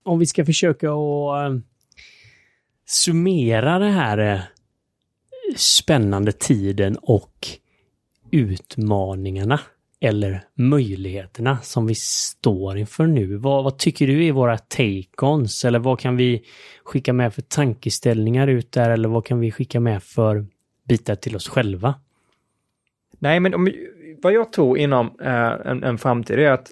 [0.07, 1.59] Om vi ska försöka att eh,
[2.86, 4.40] summera det här eh,
[5.57, 7.48] spännande tiden och
[8.30, 9.61] utmaningarna
[10.00, 13.36] eller möjligheterna som vi står inför nu.
[13.36, 16.44] Vad, vad tycker du är våra take-ons eller vad kan vi
[16.84, 20.46] skicka med för tankeställningar ut där eller vad kan vi skicka med för
[20.88, 21.94] bitar till oss själva?
[23.18, 23.72] Nej, men om,
[24.22, 26.70] vad jag tror inom eh, en, en framtid är att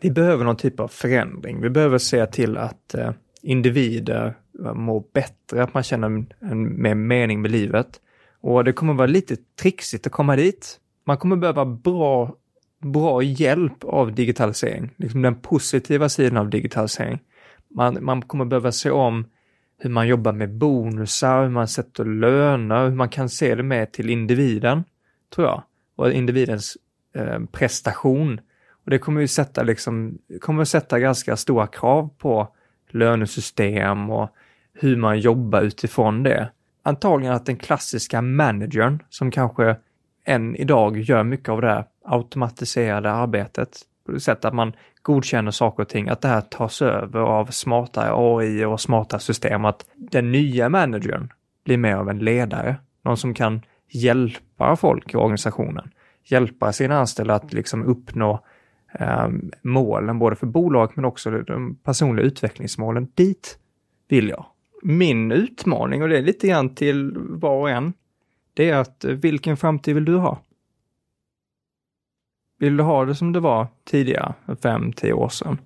[0.00, 1.60] vi behöver någon typ av förändring.
[1.60, 3.10] Vi behöver se till att eh,
[3.42, 4.34] individer
[4.64, 8.00] eh, mår bättre, att man känner en, en mer mening med livet.
[8.40, 10.80] Och det kommer vara lite trixigt att komma dit.
[11.04, 12.34] Man kommer behöva bra,
[12.82, 17.18] bra hjälp av digitalisering, liksom den positiva sidan av digitalisering.
[17.70, 19.24] Man, man kommer behöva se om
[19.78, 23.92] hur man jobbar med bonusar, hur man sätter löner, hur man kan se det med
[23.92, 24.84] till individen,
[25.34, 25.62] tror jag.
[25.96, 26.76] Och individens
[27.14, 28.40] eh, prestation.
[28.86, 32.48] Och det kommer ju sätta liksom, kommer sätta ganska stora krav på
[32.90, 34.30] lönesystem och
[34.72, 36.50] hur man jobbar utifrån det.
[36.82, 39.76] Antagligen att den klassiska managern som kanske
[40.24, 44.72] än idag gör mycket av det här automatiserade arbetet på det sättet att man
[45.02, 49.64] godkänner saker och ting, att det här tas över av smarta AI och smarta system,
[49.64, 51.32] att den nya managern
[51.64, 55.90] blir mer av en ledare, någon som kan hjälpa folk i organisationen,
[56.24, 58.44] hjälpa sina anställda att liksom uppnå
[58.98, 63.08] Ehm, målen, både för bolaget men också de personliga utvecklingsmålen.
[63.14, 63.58] Dit
[64.08, 64.46] vill jag
[64.82, 67.92] min utmaning, och det är lite grann till var och en,
[68.54, 70.38] det är att eh, vilken framtid vill du ha?
[72.58, 75.58] Vill du ha det som det var tidigare, fem, tio år sedan?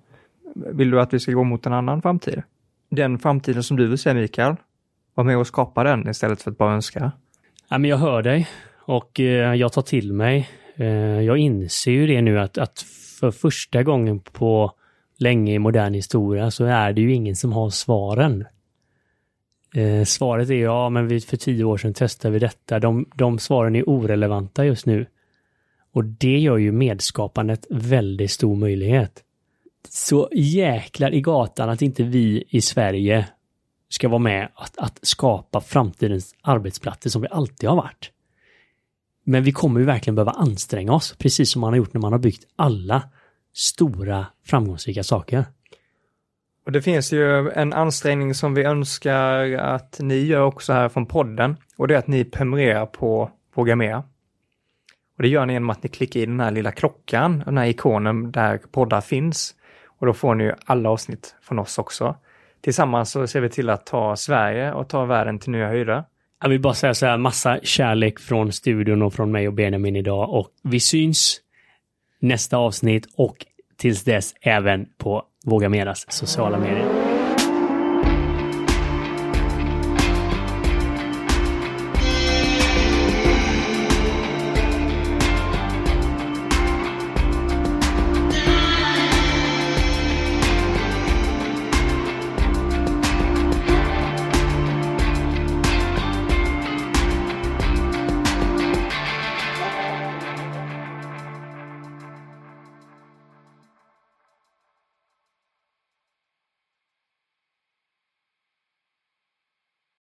[0.55, 2.43] Vill du att vi ska gå mot en annan framtid?
[2.89, 4.55] Den framtiden som du vill se, Mikael,
[5.13, 7.11] var med och skapa den istället för att bara önska.
[7.69, 10.49] Ja, men jag hör dig och eh, jag tar till mig.
[10.75, 12.85] Eh, jag inser ju det nu att, att
[13.19, 14.71] för första gången på
[15.17, 18.45] länge i modern historia så är det ju ingen som har svaren.
[19.75, 22.79] Eh, svaret är ja, men för tio år sedan testade vi detta.
[22.79, 25.05] De, de svaren är orelevanta just nu.
[25.93, 29.23] Och det gör ju medskapandet väldigt stor möjlighet.
[29.89, 33.27] Så jäklar i gatan att inte vi i Sverige
[33.89, 38.11] ska vara med att, att skapa framtidens arbetsplatser som vi alltid har varit.
[39.23, 42.11] Men vi kommer ju verkligen behöva anstränga oss, precis som man har gjort när man
[42.11, 43.03] har byggt alla
[43.53, 45.45] stora framgångsrika saker.
[46.65, 51.05] Och det finns ju en ansträngning som vi önskar att ni gör också här från
[51.05, 51.57] podden.
[51.77, 54.03] Och det är att ni prenumererar på Våga Mer.
[55.17, 57.65] Och det gör ni genom att ni klickar i den här lilla klockan, den här
[57.65, 59.55] ikonen där poddar finns.
[59.85, 62.15] Och då får ni ju alla avsnitt från oss också.
[62.61, 66.03] Tillsammans så ser vi till att ta Sverige och ta världen till nya höjder.
[66.41, 69.95] Jag vill bara säga så här, massa kärlek från studion och från mig och Benjamin
[69.95, 71.41] idag och vi syns
[72.19, 73.45] nästa avsnitt och
[73.77, 77.10] tills dess även på Våga Meras sociala medier.